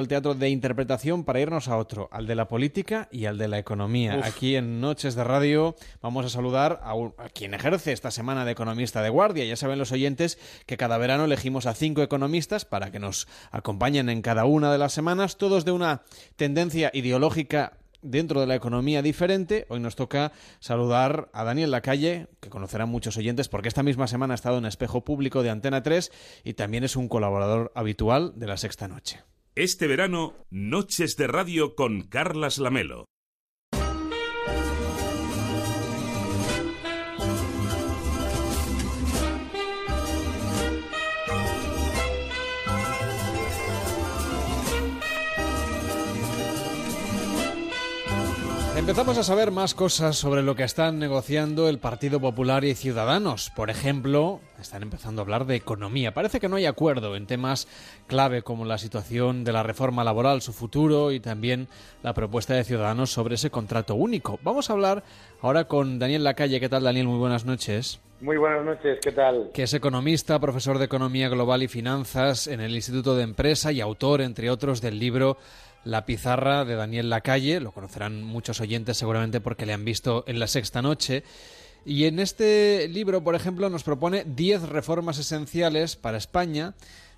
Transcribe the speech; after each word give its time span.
el 0.00 0.08
teatro 0.08 0.34
de 0.34 0.48
interpretación 0.48 1.24
para 1.24 1.40
irnos 1.40 1.68
a 1.68 1.76
otro, 1.76 2.08
al 2.10 2.26
de 2.26 2.34
la 2.34 2.48
política 2.48 3.08
y 3.12 3.26
al 3.26 3.38
de 3.38 3.48
la 3.48 3.58
economía. 3.58 4.20
Aquí 4.24 4.56
en 4.56 4.80
Noches 4.80 5.14
de 5.14 5.24
Radio 5.24 5.76
vamos 6.00 6.24
a 6.24 6.30
saludar 6.30 6.80
a, 6.82 6.92
a, 6.92 7.28
quien 7.28 7.54
ejerce 7.54 7.92
esta 7.92 8.10
semana 8.10 8.44
de 8.44 8.52
economista 8.52 9.02
de 9.02 9.10
guardia. 9.10 9.44
Ya 9.44 9.56
saben 9.56 9.78
los 9.78 9.92
oyentes 9.92 10.38
que 10.66 10.76
cada 10.76 10.98
verano 10.98 11.26
elegimos 11.26 11.66
a 11.66 11.74
cinco 11.74 12.02
economistas 12.02 12.64
para 12.64 12.90
que 12.90 12.98
nos 12.98 13.28
acompañen 13.50 14.08
en 14.08 14.22
cada 14.22 14.46
una 14.46 14.72
de 14.72 14.78
las 14.78 14.92
semanas, 14.92 15.36
todos 15.36 15.64
de 15.64 15.72
una 15.72 16.02
tendencia 16.36 16.90
ideológica 16.94 17.74
dentro 18.02 18.40
de 18.40 18.46
la 18.46 18.54
economía 18.54 19.02
diferente. 19.02 19.66
Hoy 19.68 19.80
nos 19.80 19.96
toca 19.96 20.32
saludar 20.60 21.28
a 21.32 21.44
Daniel 21.44 21.70
Lacalle, 21.70 22.28
que 22.40 22.48
conocerán 22.48 22.88
muchos 22.88 23.16
oyentes 23.16 23.48
porque 23.48 23.68
esta 23.68 23.82
misma 23.82 24.06
semana 24.06 24.34
ha 24.34 24.36
estado 24.36 24.58
en 24.58 24.64
Espejo 24.64 25.04
Público 25.04 25.42
de 25.42 25.50
Antena 25.50 25.82
3 25.82 26.10
y 26.44 26.54
también 26.54 26.84
es 26.84 26.96
un 26.96 27.08
colaborador 27.08 27.72
habitual 27.74 28.32
de 28.36 28.46
la 28.46 28.56
Sexta 28.56 28.88
Noche. 28.88 29.20
Este 29.56 29.88
verano, 29.88 30.34
Noches 30.50 31.16
de 31.16 31.26
Radio 31.26 31.74
con 31.74 32.02
Carlas 32.02 32.58
Lamelo. 32.58 33.09
Empezamos 48.90 49.18
a 49.18 49.22
saber 49.22 49.52
más 49.52 49.72
cosas 49.72 50.16
sobre 50.16 50.42
lo 50.42 50.56
que 50.56 50.64
están 50.64 50.98
negociando 50.98 51.68
el 51.68 51.78
Partido 51.78 52.18
Popular 52.18 52.64
y 52.64 52.74
Ciudadanos. 52.74 53.52
Por 53.54 53.70
ejemplo, 53.70 54.40
están 54.60 54.82
empezando 54.82 55.20
a 55.20 55.22
hablar 55.22 55.46
de 55.46 55.54
economía. 55.54 56.12
Parece 56.12 56.40
que 56.40 56.48
no 56.48 56.56
hay 56.56 56.66
acuerdo 56.66 57.14
en 57.14 57.28
temas 57.28 57.68
clave 58.08 58.42
como 58.42 58.64
la 58.64 58.78
situación 58.78 59.44
de 59.44 59.52
la 59.52 59.62
reforma 59.62 60.02
laboral, 60.02 60.42
su 60.42 60.52
futuro 60.52 61.12
y 61.12 61.20
también 61.20 61.68
la 62.02 62.14
propuesta 62.14 62.54
de 62.54 62.64
Ciudadanos 62.64 63.12
sobre 63.12 63.36
ese 63.36 63.48
contrato 63.48 63.94
único. 63.94 64.40
Vamos 64.42 64.70
a 64.70 64.72
hablar 64.72 65.04
ahora 65.40 65.68
con 65.68 66.00
Daniel 66.00 66.24
Lacalle. 66.24 66.58
¿Qué 66.58 66.68
tal, 66.68 66.82
Daniel? 66.82 67.06
Muy 67.06 67.18
buenas 67.20 67.44
noches. 67.44 68.00
Muy 68.20 68.38
buenas 68.38 68.64
noches, 68.64 68.98
¿qué 69.00 69.12
tal? 69.12 69.50
Que 69.54 69.62
es 69.62 69.72
economista, 69.72 70.38
profesor 70.40 70.78
de 70.78 70.86
Economía 70.86 71.28
Global 71.28 71.62
y 71.62 71.68
Finanzas 71.68 72.48
en 72.48 72.60
el 72.60 72.74
Instituto 72.74 73.14
de 73.14 73.22
Empresa 73.22 73.70
y 73.70 73.80
autor, 73.80 74.20
entre 74.20 74.50
otros, 74.50 74.80
del 74.80 74.98
libro 74.98 75.38
la 75.84 76.04
pizarra 76.04 76.64
de 76.64 76.74
Daniel 76.74 77.10
Lacalle, 77.10 77.60
lo 77.60 77.72
conocerán 77.72 78.22
muchos 78.22 78.60
oyentes 78.60 78.96
seguramente 78.96 79.40
porque 79.40 79.66
le 79.66 79.72
han 79.72 79.84
visto 79.84 80.24
en 80.26 80.38
la 80.38 80.46
sexta 80.46 80.82
noche. 80.82 81.22
Y 81.84 82.04
en 82.04 82.18
este 82.18 82.88
libro, 82.88 83.22
por 83.24 83.34
ejemplo, 83.34 83.70
nos 83.70 83.84
propone 83.84 84.24
10 84.26 84.68
reformas 84.68 85.18
esenciales 85.18 85.96
para 85.96 86.18
España, 86.18 86.74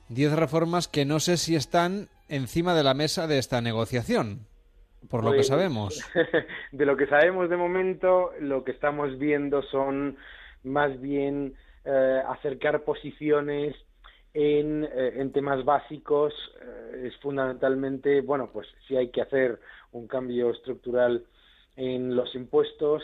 10 0.09 0.35
reformas 0.35 0.87
que 0.87 1.05
no 1.05 1.19
sé 1.19 1.37
si 1.37 1.57
están 1.57 2.09
encima 2.29 2.75
de 2.75 2.85
la 2.85 2.95
mesa 2.95 3.27
de 3.27 3.39
esta 3.39 3.61
negociación, 3.61 4.47
por 5.11 5.25
lo 5.25 5.31
que 5.33 5.39
Pues, 5.39 5.49
sabemos. 5.49 6.01
De 6.73 6.87
lo 6.87 6.97
que 6.97 7.07
sabemos 7.09 7.51
de 7.51 7.57
momento, 7.57 8.31
lo 8.41 8.63
que 8.63 8.71
estamos 8.71 9.19
viendo 9.19 9.63
son 9.65 10.17
más 10.63 11.01
bien 11.01 11.55
eh, 11.85 12.23
acercar 12.29 12.85
posiciones 12.85 13.75
en, 14.35 14.85
eh, 14.85 15.13
en 15.17 15.33
temas 15.33 15.65
básicos. 15.65 16.33
eh, 16.61 17.09
es 17.09 17.17
fundamentalmente, 17.19 18.21
bueno, 18.21 18.51
pues 18.53 18.69
si 18.87 18.97
hay 18.97 19.09
que 19.09 19.23
hacer 19.23 19.59
un 19.93 20.07
cambio 20.07 20.51
estructural 20.51 21.25
en 21.77 22.15
los 22.15 22.35
impuestos, 22.35 23.03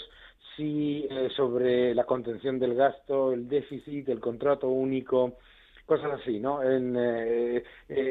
si 0.56 1.06
eh, 1.11 1.29
sobre 1.37 1.95
la 1.95 2.05
contención 2.05 2.59
del 2.59 2.75
gasto, 2.75 3.33
el 3.33 3.49
déficit, 3.49 4.09
el 4.09 4.21
contrato 4.21 4.69
único, 4.69 5.34
cosas 5.87 6.21
así, 6.21 6.39
¿no? 6.39 6.62
En 6.62 6.95
eh, 6.99 7.65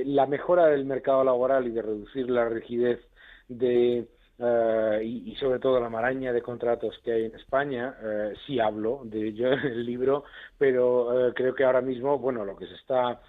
la 0.06 0.26
mejora 0.26 0.68
del 0.68 0.86
mercado 0.86 1.24
laboral 1.24 1.68
y 1.68 1.72
de 1.72 1.82
reducir 1.82 2.30
la 2.30 2.50
rigidez 2.50 3.00
de 3.48 4.08
eh, 4.40 5.02
y, 5.04 5.32
y 5.32 5.36
sobre 5.38 5.60
todo 5.60 5.80
la 5.80 5.90
maraña 5.90 6.32
de 6.32 6.44
contratos 6.44 6.96
que 7.04 7.12
hay 7.12 7.26
en 7.26 7.36
España, 7.36 7.96
eh, 8.04 8.34
sí 8.46 8.60
hablo 8.60 9.02
de 9.04 9.30
ello 9.30 9.52
en 9.52 9.60
el 9.66 9.86
libro, 9.86 10.26
pero 10.58 11.30
eh, 11.30 11.34
creo 11.36 11.56
que 11.56 11.64
ahora 11.64 11.82
mismo, 11.82 12.20
bueno, 12.20 12.46
lo 12.46 12.56
que 12.56 12.68
se 12.68 12.76
está 12.76 13.20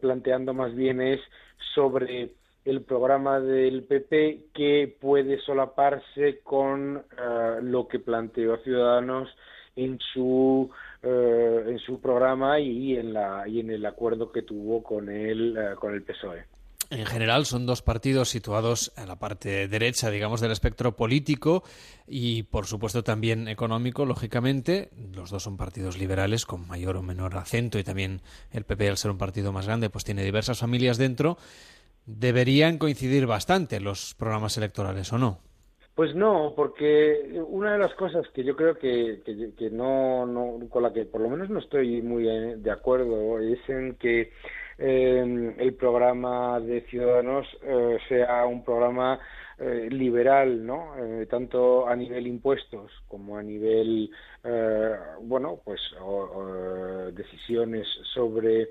planteando 0.00 0.52
más 0.52 0.74
bien 0.74 1.00
es 1.00 1.20
sobre 1.76 2.32
el 2.64 2.82
programa 2.82 3.38
del 3.38 3.84
PP 3.84 4.46
que 4.52 4.96
puede 5.00 5.38
solaparse 5.42 6.40
con 6.42 7.04
lo 7.62 7.86
que 7.86 8.00
planteó 8.00 8.56
Ciudadanos 8.64 9.28
en 9.76 10.00
su 10.12 10.68
en 11.04 11.78
su 11.78 12.00
programa 12.00 12.58
y 12.58 12.96
en 12.96 13.12
la 13.12 13.46
y 13.46 13.60
en 13.60 13.70
el 13.70 13.86
acuerdo 13.86 14.32
que 14.32 14.42
tuvo 14.42 14.82
con 14.82 15.08
el 15.08 15.56
con 15.78 15.94
el 15.94 16.02
PSOE. 16.02 16.49
En 16.90 17.06
general 17.06 17.46
son 17.46 17.66
dos 17.66 17.82
partidos 17.82 18.30
situados 18.30 18.92
en 18.96 19.06
la 19.06 19.16
parte 19.16 19.68
derecha, 19.68 20.10
digamos, 20.10 20.40
del 20.40 20.50
espectro 20.50 20.96
político 20.96 21.62
y, 22.08 22.42
por 22.42 22.66
supuesto, 22.66 23.04
también 23.04 23.46
económico, 23.46 24.04
lógicamente. 24.04 24.90
Los 25.14 25.30
dos 25.30 25.44
son 25.44 25.56
partidos 25.56 25.98
liberales 25.98 26.46
con 26.46 26.66
mayor 26.66 26.96
o 26.96 27.02
menor 27.02 27.36
acento 27.36 27.78
y 27.78 27.84
también 27.84 28.22
el 28.50 28.64
PP, 28.64 28.88
al 28.88 28.96
ser 28.96 29.12
un 29.12 29.18
partido 29.18 29.52
más 29.52 29.66
grande, 29.66 29.88
pues 29.88 30.04
tiene 30.04 30.24
diversas 30.24 30.58
familias 30.58 30.98
dentro. 30.98 31.38
Deberían 32.06 32.76
coincidir 32.76 33.24
bastante 33.26 33.78
los 33.78 34.16
programas 34.16 34.58
electorales, 34.58 35.12
¿o 35.12 35.18
no? 35.18 35.38
Pues 35.94 36.16
no, 36.16 36.54
porque 36.56 37.40
una 37.46 37.74
de 37.74 37.78
las 37.78 37.94
cosas 37.94 38.26
que 38.34 38.42
yo 38.42 38.56
creo 38.56 38.76
que, 38.78 39.20
que, 39.24 39.52
que 39.56 39.70
no, 39.70 40.26
no, 40.26 40.58
con 40.68 40.82
la 40.82 40.92
que 40.92 41.04
por 41.04 41.20
lo 41.20 41.28
menos 41.28 41.50
no 41.50 41.60
estoy 41.60 42.02
muy 42.02 42.28
eh, 42.28 42.56
de 42.56 42.70
acuerdo 42.70 43.38
es 43.38 43.60
en 43.68 43.94
que 43.94 44.32
eh, 44.80 45.54
el 45.58 45.74
programa 45.74 46.58
de 46.60 46.80
Ciudadanos 46.82 47.46
eh, 47.62 47.98
sea 48.08 48.46
un 48.46 48.64
programa 48.64 49.20
eh, 49.62 49.90
liberal, 49.90 50.64
¿no? 50.64 50.94
Eh, 50.96 51.26
tanto 51.26 51.86
a 51.86 51.94
nivel 51.94 52.26
impuestos 52.26 52.90
como 53.06 53.36
a 53.36 53.42
nivel, 53.42 54.10
eh, 54.42 54.96
bueno, 55.20 55.60
pues 55.62 55.78
decisiones 57.12 57.86
sobre 58.14 58.68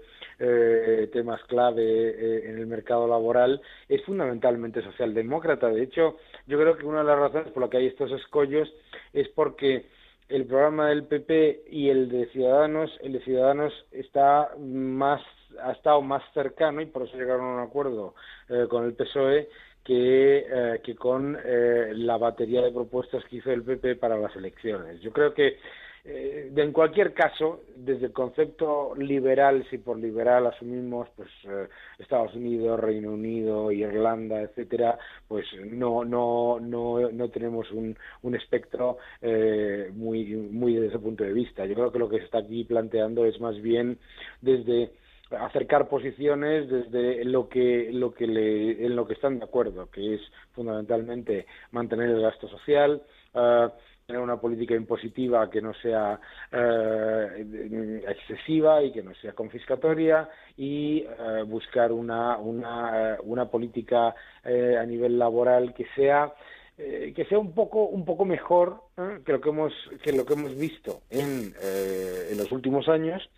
temas 1.11 1.43
clave 1.43 2.49
en 2.49 2.57
el 2.57 2.65
mercado 2.65 3.07
laboral, 3.07 3.61
es 3.87 4.03
fundamentalmente 4.03 4.81
socialdemócrata. 4.81 5.67
De 5.67 5.83
hecho, 5.83 6.17
yo 6.47 6.57
creo 6.57 6.75
que 6.75 6.85
una 6.85 6.99
de 6.99 7.05
las 7.05 7.19
razones 7.19 7.51
por 7.51 7.61
las 7.61 7.69
que 7.69 7.77
hay 7.77 7.87
estos 7.87 8.11
escollos 8.11 8.73
es 9.13 9.27
porque 9.29 9.85
el 10.29 10.45
programa 10.45 10.89
del 10.89 11.03
PP 11.03 11.65
y 11.69 11.89
el 11.89 12.09
de 12.09 12.27
Ciudadanos, 12.27 12.89
el 13.01 13.13
de 13.13 13.19
Ciudadanos 13.21 13.73
está 13.91 14.55
más 14.57 15.21
ha 15.61 15.71
estado 15.71 16.01
más 16.01 16.23
cercano 16.33 16.81
y 16.81 16.85
por 16.85 17.03
eso 17.03 17.17
llegaron 17.17 17.45
a 17.45 17.53
un 17.55 17.67
acuerdo 17.67 18.15
eh, 18.49 18.67
con 18.69 18.85
el 18.85 18.93
PSOE 18.93 19.49
que, 19.83 20.45
eh, 20.49 20.81
que 20.83 20.95
con 20.95 21.37
eh, 21.43 21.91
la 21.95 22.17
batería 22.17 22.61
de 22.61 22.71
propuestas 22.71 23.23
que 23.25 23.37
hizo 23.37 23.51
el 23.51 23.63
PP 23.63 23.95
para 23.95 24.17
las 24.17 24.35
elecciones. 24.35 25.01
Yo 25.01 25.11
creo 25.11 25.33
que 25.33 25.57
eh, 26.05 26.51
en 26.55 26.71
cualquier 26.71 27.13
caso, 27.13 27.61
desde 27.75 28.07
el 28.07 28.13
concepto 28.13 28.93
liberal, 28.95 29.65
si 29.69 29.77
por 29.77 29.97
liberal 29.99 30.47
asumimos 30.47 31.09
pues 31.15 31.29
eh, 31.43 31.67
Estados 31.97 32.33
Unidos, 32.35 32.79
Reino 32.79 33.11
Unido, 33.11 33.71
Irlanda, 33.71 34.41
etcétera, 34.41 34.97
pues 35.27 35.45
no 35.65 36.05
no 36.05 36.59
no 36.59 37.11
no 37.11 37.29
tenemos 37.29 37.69
un, 37.71 37.97
un 38.21 38.35
espectro 38.35 38.97
eh, 39.21 39.91
muy 39.93 40.25
muy 40.35 40.75
desde 40.75 40.87
ese 40.87 40.99
punto 40.99 41.23
de 41.23 41.33
vista. 41.33 41.65
Yo 41.65 41.75
creo 41.75 41.91
que 41.91 41.99
lo 41.99 42.09
que 42.09 42.19
se 42.19 42.25
está 42.25 42.39
aquí 42.39 42.63
planteando 42.63 43.25
es 43.25 43.39
más 43.41 43.61
bien 43.61 43.99
desde 44.41 44.91
acercar 45.31 45.87
posiciones 45.87 46.69
desde 46.69 47.23
lo 47.25 47.47
que 47.49 47.89
lo 47.91 48.13
que 48.13 48.27
le, 48.27 48.85
en 48.85 48.95
lo 48.95 49.07
que 49.07 49.13
están 49.13 49.39
de 49.39 49.45
acuerdo, 49.45 49.89
que 49.91 50.15
es 50.15 50.21
fundamentalmente 50.53 51.45
mantener 51.71 52.09
el 52.09 52.21
gasto 52.21 52.47
social, 52.47 53.01
uh, 53.33 53.69
tener 54.07 54.21
una 54.21 54.41
política 54.41 54.73
impositiva 54.73 55.49
que 55.51 55.61
no 55.61 55.73
sea 55.75 56.19
uh, 56.51 58.07
excesiva 58.07 58.81
y 58.83 58.91
que 58.91 59.03
no 59.03 59.13
sea 59.15 59.33
confiscatoria 59.33 60.27
y 60.57 61.05
uh, 61.05 61.45
buscar 61.45 61.91
una 61.91 62.37
una, 62.37 63.17
una 63.23 63.45
política 63.45 64.15
eh, 64.43 64.77
a 64.79 64.85
nivel 64.85 65.19
laboral 65.19 65.73
que 65.75 65.85
sea 65.95 66.33
eh, 66.81 67.11
que 67.13 67.25
sea 67.25 67.37
un 67.37 67.53
poco 67.53 67.83
un 67.83 68.05
poco 68.05 68.23
mejor 68.23 68.81
¿eh? 68.97 69.19
que 69.25 69.33
lo 69.33 69.41
que 69.41 69.49
hemos 69.49 69.73
que 70.01 70.13
lo 70.13 70.25
que 70.25 70.33
hemos 70.33 70.55
visto 70.55 71.01
en, 71.09 71.53
eh, 71.61 72.29
en 72.31 72.37
los 72.37 72.53
últimos 72.53 72.87
años 72.87 73.29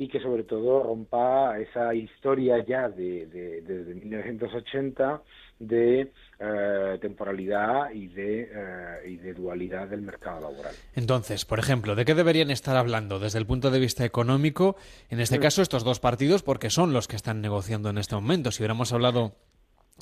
y 0.00 0.08
que 0.08 0.18
sobre 0.18 0.44
todo 0.44 0.82
rompa 0.82 1.58
esa 1.58 1.94
historia 1.94 2.64
ya 2.66 2.88
de, 2.88 3.26
de, 3.26 3.60
de 3.60 3.84
desde 3.84 3.94
1980 3.94 5.20
de 5.58 6.10
eh, 6.38 6.98
temporalidad 7.02 7.90
y 7.92 8.06
de, 8.08 8.50
eh, 8.50 9.10
y 9.10 9.16
de 9.16 9.34
dualidad 9.34 9.88
del 9.88 10.00
mercado 10.00 10.40
laboral. 10.40 10.74
Entonces, 10.96 11.44
por 11.44 11.58
ejemplo, 11.58 11.94
¿de 11.94 12.06
qué 12.06 12.14
deberían 12.14 12.50
estar 12.50 12.78
hablando 12.78 13.18
desde 13.18 13.38
el 13.38 13.46
punto 13.46 13.70
de 13.70 13.78
vista 13.78 14.06
económico? 14.06 14.76
En 15.10 15.20
este 15.20 15.38
caso, 15.38 15.60
estos 15.60 15.84
dos 15.84 16.00
partidos, 16.00 16.42
porque 16.42 16.70
son 16.70 16.94
los 16.94 17.06
que 17.06 17.16
están 17.16 17.42
negociando 17.42 17.90
en 17.90 17.98
este 17.98 18.14
momento. 18.14 18.52
Si 18.52 18.62
hubiéramos 18.62 18.94
hablado 18.94 19.34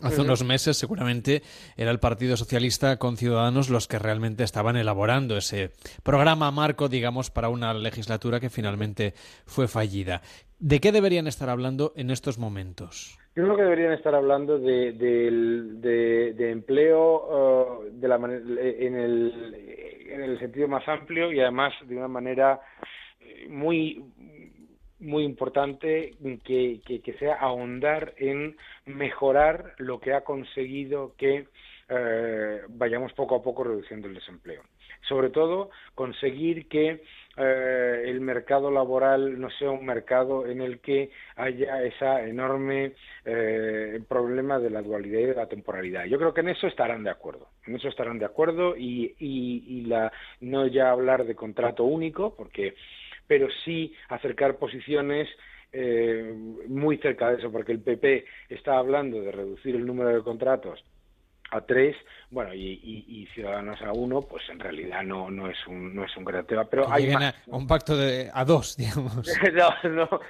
Hace 0.02 0.20
unos 0.20 0.44
meses 0.44 0.76
seguramente 0.76 1.42
era 1.76 1.90
el 1.90 1.98
Partido 1.98 2.36
Socialista 2.36 2.98
con 2.98 3.16
Ciudadanos 3.16 3.68
los 3.68 3.88
que 3.88 3.98
realmente 3.98 4.44
estaban 4.44 4.76
elaborando 4.76 5.36
ese 5.36 5.72
programa 6.02 6.50
marco, 6.50 6.88
digamos, 6.88 7.30
para 7.30 7.48
una 7.48 7.74
legislatura 7.74 8.38
que 8.38 8.50
finalmente 8.50 9.14
fue 9.46 9.66
fallida. 9.66 10.22
¿De 10.58 10.80
qué 10.80 10.92
deberían 10.92 11.26
estar 11.26 11.48
hablando 11.48 11.92
en 11.96 12.10
estos 12.10 12.38
momentos? 12.38 13.18
Yo 13.34 13.44
creo 13.44 13.56
que 13.56 13.62
deberían 13.62 13.92
estar 13.92 14.14
hablando 14.14 14.58
de, 14.58 14.92
de, 14.92 16.50
empleo 16.50 17.80
uh, 17.80 17.84
de 17.92 18.08
la 18.08 18.16
en, 18.16 18.96
el, 18.96 19.54
en 20.10 20.22
el 20.22 20.38
sentido 20.38 20.66
más 20.68 20.86
amplio 20.88 21.32
y 21.32 21.40
además 21.40 21.72
de 21.86 21.96
una 21.96 22.08
manera 22.08 22.60
muy 23.48 24.02
muy 25.00 25.24
importante 25.24 26.14
que, 26.44 26.80
que, 26.84 27.12
sea 27.14 27.34
ahondar 27.34 28.14
en 28.16 28.56
mejorar 28.86 29.74
lo 29.78 30.00
que 30.00 30.12
ha 30.12 30.22
conseguido 30.22 31.14
que 31.16 31.46
eh, 31.88 32.60
vayamos 32.68 33.12
poco 33.12 33.36
a 33.36 33.42
poco 33.42 33.64
reduciendo 33.64 34.08
el 34.08 34.14
desempleo. 34.14 34.62
Sobre 35.08 35.30
todo, 35.30 35.70
conseguir 35.94 36.68
que 36.68 37.02
eh, 37.36 38.02
el 38.06 38.20
mercado 38.20 38.70
laboral 38.70 39.40
no 39.40 39.48
sea 39.50 39.70
un 39.70 39.86
mercado 39.86 40.46
en 40.46 40.60
el 40.60 40.80
que 40.80 41.10
haya 41.36 41.82
ese 41.84 42.04
enorme 42.28 42.94
eh, 43.24 44.00
problema 44.08 44.58
de 44.58 44.70
la 44.70 44.82
dualidad 44.82 45.20
y 45.20 45.26
de 45.26 45.34
la 45.34 45.46
temporalidad. 45.46 46.04
Yo 46.06 46.18
creo 46.18 46.34
que 46.34 46.40
en 46.40 46.48
eso 46.48 46.66
estarán 46.66 47.04
de 47.04 47.10
acuerdo. 47.10 47.48
En 47.66 47.76
eso 47.76 47.88
estarán 47.88 48.18
de 48.18 48.24
acuerdo 48.24 48.76
y, 48.76 49.14
y, 49.18 49.64
y 49.66 49.80
la, 49.82 50.12
no 50.40 50.66
ya 50.66 50.90
hablar 50.90 51.24
de 51.24 51.36
contrato 51.36 51.84
único, 51.84 52.34
porque 52.34 52.74
pero 53.28 53.46
sí 53.64 53.94
acercar 54.08 54.56
posiciones 54.56 55.28
eh, 55.70 56.34
muy 56.66 56.96
cerca 56.98 57.30
de 57.30 57.38
eso, 57.38 57.52
porque 57.52 57.72
el 57.72 57.80
PP 57.80 58.24
está 58.48 58.78
hablando 58.78 59.20
de 59.20 59.30
reducir 59.30 59.76
el 59.76 59.86
número 59.86 60.08
de 60.12 60.22
contratos 60.22 60.82
a 61.50 61.60
tres, 61.62 61.96
bueno, 62.30 62.52
y, 62.52 63.26
Ciudadanos 63.34 63.80
a 63.82 63.92
uno, 63.92 64.22
pues 64.22 64.42
en 64.50 64.58
realidad 64.58 65.02
no, 65.02 65.30
no 65.30 65.48
es 65.48 65.66
un 65.66 65.94
no 65.94 66.04
es 66.04 66.16
un 66.16 66.24
gran 66.24 66.44
tema, 66.46 66.64
pero 66.64 66.90
hay 66.90 67.10
A, 67.12 67.34
un 67.46 67.66
pacto 67.66 67.96
de 67.96 68.30
a 68.32 68.44
dos, 68.44 68.76
digamos. 68.76 69.22
no, 69.54 69.90
no, 69.90 70.20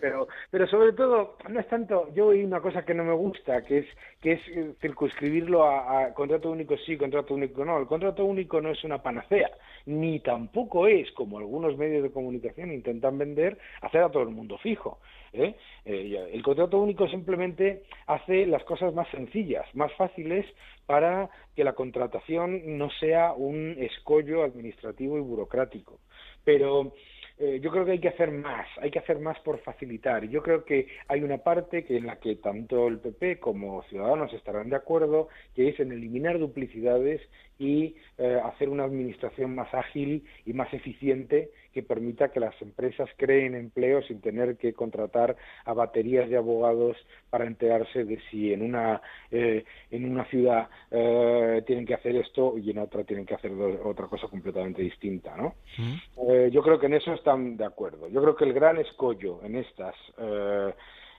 pero 0.00 0.28
pero 0.50 0.66
sobre 0.66 0.92
todo 0.92 1.36
no 1.48 1.60
es 1.60 1.68
tanto, 1.68 2.12
yo 2.14 2.26
oí 2.26 2.44
una 2.44 2.60
cosa 2.60 2.84
que 2.84 2.94
no 2.94 3.04
me 3.04 3.14
gusta, 3.14 3.62
que 3.62 3.78
es 3.78 3.86
que 4.20 4.32
es 4.32 4.78
circunscribirlo 4.80 5.64
a, 5.64 6.12
contrato 6.14 6.50
único 6.50 6.76
sí, 6.78 6.96
contrato 6.96 7.34
único 7.34 7.64
no. 7.64 7.78
El 7.78 7.86
contrato 7.86 8.24
único 8.24 8.60
no 8.60 8.70
es 8.70 8.82
una 8.84 9.02
panacea, 9.02 9.50
ni 9.86 10.20
tampoco 10.20 10.86
es 10.86 11.10
como 11.12 11.38
algunos 11.38 11.76
medios 11.76 12.02
de 12.02 12.10
comunicación 12.10 12.72
intentan 12.72 13.18
vender 13.18 13.58
hacer 13.82 14.02
a 14.02 14.10
todo 14.10 14.22
el 14.22 14.30
mundo 14.30 14.58
fijo. 14.58 14.98
¿Eh? 15.36 15.56
Eh, 15.84 16.30
el 16.32 16.42
contrato 16.42 16.78
único 16.78 17.08
simplemente 17.08 17.82
hace 18.06 18.46
las 18.46 18.64
cosas 18.64 18.94
más 18.94 19.08
sencillas, 19.10 19.66
más 19.74 19.92
fáciles 19.94 20.46
para 20.86 21.30
que 21.54 21.64
la 21.64 21.74
contratación 21.74 22.78
no 22.78 22.90
sea 23.00 23.32
un 23.32 23.76
escollo 23.78 24.42
administrativo 24.44 25.18
y 25.18 25.20
burocrático. 25.20 26.00
Pero 26.44 26.92
eh, 27.38 27.60
yo 27.62 27.70
creo 27.70 27.84
que 27.84 27.92
hay 27.92 27.98
que 27.98 28.08
hacer 28.08 28.30
más, 28.30 28.66
hay 28.80 28.90
que 28.90 28.98
hacer 28.98 29.18
más 29.18 29.38
por 29.40 29.58
facilitar. 29.60 30.26
Yo 30.28 30.42
creo 30.42 30.64
que 30.64 30.86
hay 31.06 31.22
una 31.22 31.38
parte 31.38 31.84
que 31.84 31.98
en 31.98 32.06
la 32.06 32.16
que 32.16 32.36
tanto 32.36 32.88
el 32.88 32.98
PP 32.98 33.40
como 33.40 33.82
Ciudadanos 33.84 34.32
estarán 34.32 34.70
de 34.70 34.76
acuerdo, 34.76 35.28
que 35.54 35.68
es 35.68 35.78
en 35.78 35.92
eliminar 35.92 36.38
duplicidades 36.38 37.20
y 37.58 37.94
eh, 38.18 38.40
hacer 38.44 38.68
una 38.68 38.84
administración 38.84 39.54
más 39.54 39.72
ágil 39.72 40.24
y 40.44 40.52
más 40.52 40.72
eficiente 40.74 41.50
que 41.72 41.82
permita 41.82 42.30
que 42.30 42.40
las 42.40 42.60
empresas 42.60 43.08
creen 43.16 43.54
empleo 43.54 44.02
sin 44.02 44.20
tener 44.20 44.56
que 44.56 44.74
contratar 44.74 45.36
a 45.64 45.72
baterías 45.72 46.28
de 46.28 46.36
abogados 46.36 46.96
para 47.30 47.46
enterarse 47.46 48.04
de 48.04 48.20
si 48.30 48.52
en 48.52 48.62
una 48.62 49.00
eh, 49.30 49.64
en 49.90 50.10
una 50.10 50.24
ciudad 50.26 50.68
eh, 50.90 51.62
tienen 51.66 51.86
que 51.86 51.94
hacer 51.94 52.16
esto 52.16 52.58
y 52.58 52.70
en 52.70 52.78
otra 52.78 53.04
tienen 53.04 53.24
que 53.24 53.34
hacer 53.34 53.52
otra 53.52 54.06
cosa 54.06 54.28
completamente 54.28 54.82
distinta, 54.82 55.36
¿no? 55.36 55.54
Mm. 55.78 56.48
yo 56.50 56.62
creo 56.62 56.78
que 56.78 56.86
en 56.86 56.94
eso 56.94 57.12
están 57.12 57.56
de 57.56 57.64
acuerdo. 57.64 58.08
Yo 58.08 58.22
creo 58.22 58.36
que 58.36 58.44
el 58.44 58.52
gran 58.52 58.78
escollo 58.78 59.42
en 59.44 59.56
estas 59.56 59.94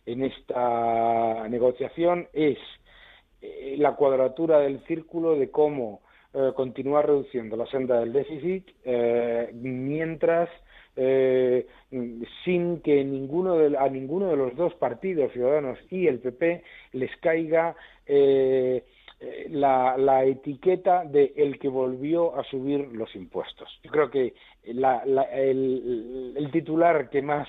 en 0.05 0.23
esta 0.23 1.47
negociación 1.49 2.27
es 2.33 2.57
la 3.77 3.95
cuadratura 3.95 4.59
del 4.59 4.83
círculo 4.85 5.35
de 5.35 5.51
cómo 5.51 6.01
eh, 6.33 6.51
continuar 6.55 7.07
reduciendo 7.07 7.55
la 7.55 7.65
senda 7.67 7.99
del 7.99 8.11
déficit 8.11 8.67
eh, 8.83 9.49
mientras 9.53 10.49
eh, 10.95 11.65
sin 12.43 12.81
que 12.81 13.03
ninguno 13.03 13.55
de, 13.55 13.77
a 13.77 13.87
ninguno 13.87 14.27
de 14.27 14.35
los 14.35 14.55
dos 14.55 14.73
partidos, 14.75 15.31
Ciudadanos 15.31 15.79
y 15.89 16.07
el 16.07 16.19
PP, 16.19 16.63
les 16.93 17.15
caiga 17.17 17.75
la, 19.49 20.23
etiqueta 20.25 21.05
de 21.05 21.33
el 21.37 21.59
que 21.59 21.69
volvió 21.69 22.35
a 22.37 22.43
subir 22.43 22.87
los 22.91 23.15
impuestos. 23.15 23.69
Yo 23.83 23.91
creo 23.91 24.09
que 24.09 24.33
el 24.65 26.49
titular 26.51 27.09
que 27.09 27.21
más 27.21 27.47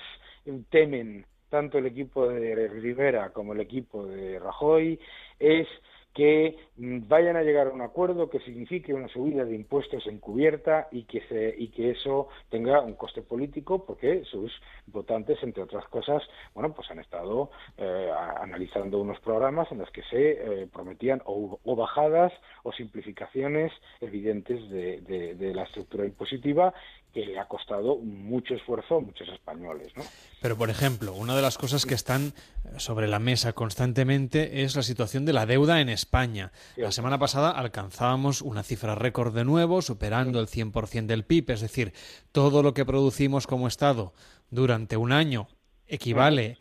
temen 0.69 1.25
tanto 1.49 1.79
el 1.79 1.87
equipo 1.87 2.29
de 2.29 2.67
Rivera 2.67 3.31
como 3.31 3.53
el 3.53 3.59
equipo 3.59 4.05
de 4.05 4.39
Rajoy 4.39 4.99
es 5.39 5.67
que 6.13 6.57
mm, 6.77 7.07
vayan 7.07 7.35
a 7.35 7.43
llegar 7.43 7.67
a 7.67 7.71
un 7.71 7.81
acuerdo 7.81 8.29
que 8.29 8.39
signifique 8.39 8.93
una 8.93 9.07
subida 9.07 9.45
de 9.45 9.55
impuestos 9.55 10.05
encubierta 10.07 10.87
y 10.91 11.03
que 11.03 11.21
se, 11.27 11.55
y 11.57 11.69
que 11.69 11.91
eso 11.91 12.29
tenga 12.49 12.81
un 12.81 12.93
coste 12.93 13.21
político 13.21 13.85
porque 13.85 14.23
sus 14.25 14.51
votantes 14.87 15.41
entre 15.43 15.63
otras 15.63 15.85
cosas 15.87 16.23
bueno 16.53 16.73
pues 16.73 16.89
han 16.91 16.99
estado 16.99 17.51
eh, 17.77 18.11
analizando 18.41 18.99
unos 18.99 19.19
programas 19.19 19.71
en 19.71 19.79
los 19.79 19.91
que 19.91 20.03
se 20.03 20.31
eh, 20.31 20.67
prometían 20.71 21.21
o, 21.25 21.59
bajadas 21.75 22.33
o 22.63 22.71
simplificaciones 22.73 23.71
evidentes 24.01 24.69
de, 24.69 25.01
de 25.01 25.53
la 25.53 25.63
estructura 25.63 26.05
impositiva 26.05 26.73
que 27.13 27.25
le 27.25 27.39
ha 27.39 27.47
costado 27.47 27.97
mucho 27.97 28.53
esfuerzo 28.53 28.97
a 28.97 28.99
muchos 29.01 29.27
españoles. 29.29 29.91
¿no? 29.95 30.03
Pero, 30.41 30.57
por 30.57 30.69
ejemplo, 30.69 31.13
una 31.13 31.35
de 31.35 31.41
las 31.41 31.57
cosas 31.57 31.85
que 31.85 31.95
están 31.95 32.33
sobre 32.77 33.07
la 33.07 33.19
mesa 33.19 33.53
constantemente 33.53 34.63
es 34.63 34.75
la 34.75 34.83
situación 34.83 35.25
de 35.25 35.33
la 35.33 35.45
deuda 35.45 35.81
en 35.81 35.89
España. 35.89 36.51
La 36.75 36.91
semana 36.91 37.17
pasada 37.17 37.49
alcanzábamos 37.49 38.41
una 38.41 38.63
cifra 38.63 38.95
récord 38.95 39.33
de 39.33 39.45
nuevo, 39.45 39.81
superando 39.81 40.39
el 40.39 40.47
100% 40.47 41.07
del 41.07 41.25
PIB, 41.25 41.51
es 41.51 41.61
decir, 41.61 41.93
todo 42.31 42.61
lo 42.61 42.73
que 42.73 42.85
producimos 42.85 43.47
como 43.47 43.67
Estado 43.67 44.13
durante 44.51 44.97
un 44.97 45.11
año 45.11 45.47
equivale 45.87 46.57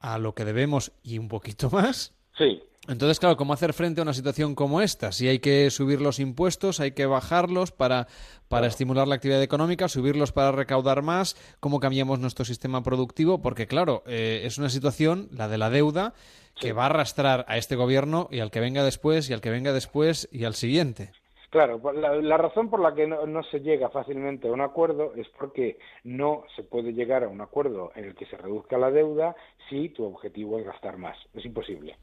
a 0.00 0.18
lo 0.18 0.34
que 0.34 0.44
debemos 0.44 0.92
y 1.02 1.18
un 1.18 1.28
poquito 1.28 1.70
más. 1.72 2.12
Sí. 2.36 2.62
Entonces, 2.88 3.20
claro, 3.20 3.36
¿cómo 3.36 3.52
hacer 3.52 3.72
frente 3.74 4.00
a 4.00 4.02
una 4.02 4.12
situación 4.12 4.56
como 4.56 4.80
esta? 4.80 5.12
Si 5.12 5.28
hay 5.28 5.38
que 5.38 5.70
subir 5.70 6.00
los 6.00 6.18
impuestos, 6.18 6.80
hay 6.80 6.92
que 6.92 7.06
bajarlos 7.06 7.70
para, 7.70 8.08
para 8.48 8.66
estimular 8.66 9.06
la 9.06 9.14
actividad 9.14 9.40
económica, 9.40 9.86
subirlos 9.86 10.32
para 10.32 10.50
recaudar 10.50 11.02
más, 11.02 11.36
¿cómo 11.60 11.78
cambiamos 11.78 12.18
nuestro 12.18 12.44
sistema 12.44 12.82
productivo? 12.82 13.40
Porque, 13.40 13.68
claro, 13.68 14.02
eh, 14.06 14.42
es 14.44 14.58
una 14.58 14.68
situación, 14.68 15.28
la 15.30 15.46
de 15.46 15.58
la 15.58 15.70
deuda, 15.70 16.14
que 16.60 16.72
va 16.72 16.82
a 16.82 16.86
arrastrar 16.86 17.44
a 17.46 17.56
este 17.56 17.76
gobierno 17.76 18.26
y 18.32 18.40
al 18.40 18.50
que 18.50 18.58
venga 18.58 18.82
después 18.82 19.30
y 19.30 19.32
al 19.32 19.40
que 19.40 19.50
venga 19.50 19.72
después 19.72 20.28
y 20.32 20.44
al 20.44 20.54
siguiente. 20.54 21.12
Claro, 21.50 21.78
pues 21.78 21.96
la, 21.96 22.16
la, 22.16 22.36
razón 22.36 22.68
por 22.68 22.80
la 22.80 22.94
que 22.94 23.06
no, 23.06 23.26
no, 23.26 23.42
se 23.44 23.60
llega 23.60 23.90
fácilmente 23.90 24.48
a 24.48 24.52
un 24.52 24.62
acuerdo 24.62 25.12
es 25.14 25.28
porque 25.38 25.78
no 26.02 26.44
se 26.56 26.62
puede 26.62 26.94
llegar 26.94 27.24
a 27.24 27.28
un 27.28 27.42
acuerdo 27.42 27.92
en 27.94 28.06
el 28.06 28.14
que 28.14 28.26
se 28.26 28.38
reduzca 28.38 28.78
la 28.78 28.90
deuda 28.90 29.36
si 29.68 29.90
tu 29.90 30.04
objetivo 30.04 30.58
es 30.58 30.64
gastar 30.64 30.96
más. 30.96 31.18
Es 31.34 31.44
imposible. 31.44 31.96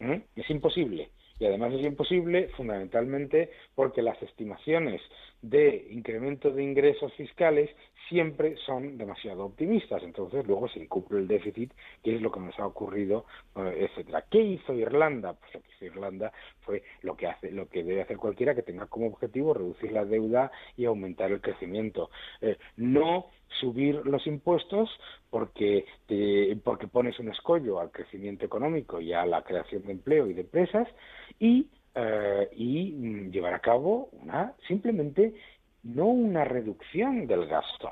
¿Mm? 0.00 0.16
Es 0.36 0.50
imposible. 0.50 1.10
Y 1.38 1.46
además 1.46 1.72
es 1.72 1.82
imposible 1.82 2.48
fundamentalmente 2.48 3.50
porque 3.74 4.02
las 4.02 4.22
estimaciones 4.22 5.00
de 5.40 5.88
incremento 5.90 6.50
de 6.50 6.62
ingresos 6.62 7.14
fiscales 7.14 7.70
siempre 8.10 8.56
son 8.66 8.98
demasiado 8.98 9.46
optimistas. 9.46 10.02
Entonces 10.02 10.46
luego 10.46 10.68
se 10.68 10.80
incumple 10.80 11.20
el 11.20 11.28
déficit, 11.28 11.72
que 12.04 12.14
es 12.14 12.20
lo 12.20 12.30
que 12.30 12.40
nos 12.40 12.58
ha 12.58 12.66
ocurrido, 12.66 13.24
eh, 13.56 13.88
etcétera. 13.88 14.26
¿Qué 14.30 14.38
hizo 14.38 14.74
Irlanda? 14.74 15.32
Pues 15.32 15.54
lo 15.54 15.62
que 15.62 15.72
hizo 15.72 15.84
Irlanda 15.86 16.32
fue 16.60 16.82
lo 17.00 17.16
que 17.16 17.28
hace, 17.28 17.50
lo 17.50 17.68
que 17.70 17.84
debe 17.84 18.02
hacer 18.02 18.18
cualquiera 18.18 18.54
que 18.54 18.62
tenga 18.62 18.86
como 18.86 19.06
objetivo 19.06 19.54
reducir 19.54 19.92
la 19.92 20.04
deuda 20.04 20.52
y 20.76 20.84
aumentar 20.84 21.32
el 21.32 21.40
crecimiento. 21.40 22.10
Eh, 22.42 22.58
no 22.76 23.30
subir 23.58 24.00
los 24.04 24.26
impuestos 24.26 24.90
porque 25.30 25.86
porque 26.62 26.86
pones 26.86 27.18
un 27.18 27.30
escollo 27.30 27.80
al 27.80 27.90
crecimiento 27.90 28.44
económico 28.44 29.00
y 29.00 29.12
a 29.12 29.26
la 29.26 29.42
creación 29.42 29.82
de 29.82 29.92
empleo 29.92 30.26
y 30.28 30.34
de 30.34 30.42
empresas 30.42 30.88
y 31.38 31.68
eh, 31.94 32.48
y 32.52 32.92
mm, 32.92 33.30
llevar 33.30 33.54
a 33.54 33.58
cabo 33.60 34.10
una 34.12 34.54
simplemente 34.68 35.34
no 35.82 36.06
una 36.06 36.44
reducción 36.44 37.26
del 37.26 37.46
gasto. 37.46 37.90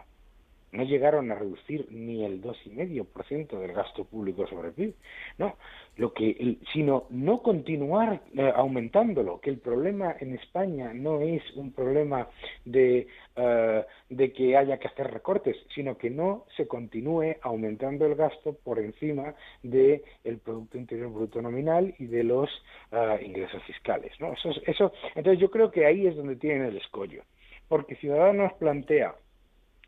No 0.73 0.85
llegaron 0.85 1.31
a 1.33 1.35
reducir 1.35 1.87
ni 1.91 2.25
el 2.25 2.41
dos 2.41 2.57
y 2.65 2.71
medio 2.71 3.05
por 3.05 3.25
ciento 3.27 3.59
del 3.59 3.73
gasto 3.73 4.05
público 4.05 4.47
sobre 4.47 4.69
el 4.69 4.75
PIB. 4.75 4.95
No, 5.39 5.57
lo 5.97 6.13
que, 6.13 6.59
sino 6.73 7.07
no 7.11 7.43
continuar 7.43 8.21
eh, 8.37 8.53
aumentándolo. 8.55 9.41
Que 9.41 9.51
el 9.51 9.59
problema 9.59 10.15
en 10.21 10.35
España 10.35 10.93
no 10.93 11.21
es 11.21 11.43
un 11.57 11.73
problema 11.73 12.29
de, 12.65 13.07
eh, 13.37 13.85
de 14.11 14.33
que 14.33 14.57
haya 14.57 14.79
que 14.79 14.89
hacer 14.89 15.11
recortes, 15.11 15.57
sino 15.75 15.97
que 15.97 16.11
no 16.11 16.45
se 16.57 16.67
continúe 16.67 17.37
aumentando 17.43 18.05
el 18.05 18.15
gasto 18.15 18.53
por 18.53 18.79
encima 18.79 19.35
del 19.63 20.03
el 20.25 20.39
Producto 20.39 20.77
Interior 20.77 21.11
Bruto 21.11 21.41
nominal 21.41 21.95
y 21.99 22.07
de 22.07 22.25
los 22.25 22.51
eh, 22.93 23.21
ingresos 23.25 23.63
fiscales. 23.65 24.13
¿no? 24.21 24.33
Eso, 24.35 24.51
eso, 24.67 24.93
entonces 25.15 25.41
yo 25.41 25.51
creo 25.51 25.71
que 25.71 25.87
ahí 25.87 26.07
es 26.07 26.17
donde 26.17 26.37
tienen 26.37 26.65
el 26.65 26.77
escollo 26.77 27.23
porque 27.69 27.97
Ciudadanos 27.97 28.53
plantea 28.55 29.15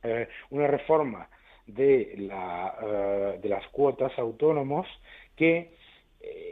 eh, 0.02 0.28
una 0.50 0.66
reforma 0.66 1.28
de, 1.66 2.14
la, 2.19 2.75
eh, 2.83 3.38
de 3.40 3.49
las 3.49 3.66
cuotas 3.69 4.12
autónomos 4.19 4.87
que 5.37 5.75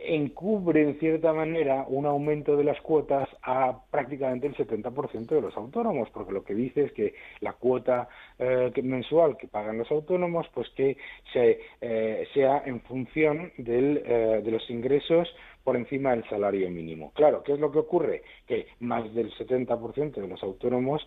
encubre 0.08 0.82
en 0.82 0.98
cierta 0.98 1.32
manera 1.32 1.84
un 1.86 2.06
aumento 2.06 2.56
de 2.56 2.64
las 2.64 2.80
cuotas 2.80 3.28
a 3.42 3.78
prácticamente 3.90 4.46
el 4.46 4.56
70% 4.56 5.26
de 5.26 5.40
los 5.40 5.56
autónomos, 5.56 6.08
porque 6.10 6.32
lo 6.32 6.44
que 6.44 6.54
dice 6.54 6.84
es 6.84 6.92
que 6.92 7.14
la 7.40 7.52
cuota 7.52 8.08
eh, 8.38 8.72
mensual 8.82 9.36
que 9.36 9.48
pagan 9.48 9.78
los 9.78 9.90
autónomos, 9.90 10.46
pues 10.54 10.68
que 10.70 10.96
se, 11.32 11.60
eh, 11.80 12.26
sea 12.32 12.62
en 12.64 12.80
función 12.82 13.52
del, 13.58 14.02
eh, 14.04 14.40
de 14.42 14.50
los 14.50 14.68
ingresos 14.70 15.28
por 15.62 15.76
encima 15.76 16.12
del 16.12 16.26
salario 16.30 16.70
mínimo. 16.70 17.12
Claro, 17.12 17.42
¿qué 17.42 17.52
es 17.52 17.60
lo 17.60 17.70
que 17.70 17.80
ocurre? 17.80 18.22
Que 18.46 18.68
más 18.80 19.12
del 19.14 19.30
70% 19.34 20.22
de 20.22 20.28
los 20.28 20.42
autónomos 20.42 21.06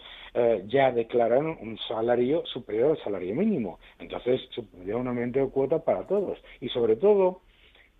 ya 0.67 0.91
declaran 0.91 1.57
un 1.61 1.79
salario 1.87 2.45
superior 2.45 2.91
al 2.91 3.03
salario 3.03 3.33
mínimo. 3.33 3.79
Entonces, 3.97 4.39
supondría 4.51 4.97
un 4.97 5.07
aumento 5.07 5.39
de 5.39 5.49
cuota 5.49 5.79
para 5.79 6.05
todos. 6.05 6.37
Y 6.59 6.69
sobre 6.69 6.95
todo, 6.95 7.41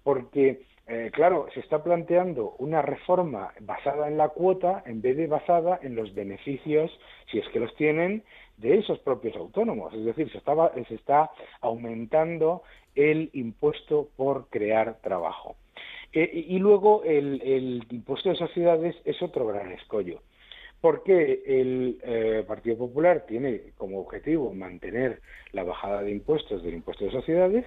porque 0.04 0.62
eh, 0.88 1.10
claro, 1.14 1.48
se 1.54 1.62
está 1.62 1.84
planteando 1.84 2.56
una 2.60 2.82
reforma 2.82 3.54
basada 3.62 4.08
en 4.08 4.18
la 4.18 4.30
cuota 4.30 4.84
en 4.86 5.02
vez 5.02 5.16
de 5.16 5.28
basada 5.28 5.80
en 5.82 5.96
los 5.96 6.14
beneficios, 6.14 6.92
si 7.32 7.40
es 7.40 7.48
que 7.50 7.60
los 7.60 7.74
tienen, 7.76 8.24
de 8.58 8.78
esos 8.78 9.00
propios 9.00 9.36
autónomos. 9.38 9.94
Es 9.94 10.04
decir, 10.04 10.30
se, 10.32 10.42
se 10.86 10.96
está 10.96 11.32
aumentando 11.62 12.64
el 12.96 13.30
impuesto 13.34 14.10
por 14.18 14.48
crear 14.50 15.00
trabajo. 15.02 15.56
Eh, 16.14 16.46
y 16.50 16.60
luego 16.60 17.04
el, 17.04 17.86
impuesto 17.90 18.30
de 18.30 18.36
sociedades 18.36 18.96
es 19.06 19.22
otro 19.22 19.48
gran 19.48 19.72
escollo 19.72 20.22
porque 20.82 21.44
el 21.46 22.00
eh, 22.04 22.44
Partido 22.48 22.76
Popular 22.76 23.26
tiene 23.28 23.72
como 23.78 24.00
objetivo 24.00 24.52
mantener 24.52 25.22
la 25.52 25.64
bajada 25.64 26.02
de 26.02 26.10
impuestos 26.10 26.64
del 26.64 26.74
impuesto 26.74 27.06
de 27.06 27.12
sociedades 27.12 27.66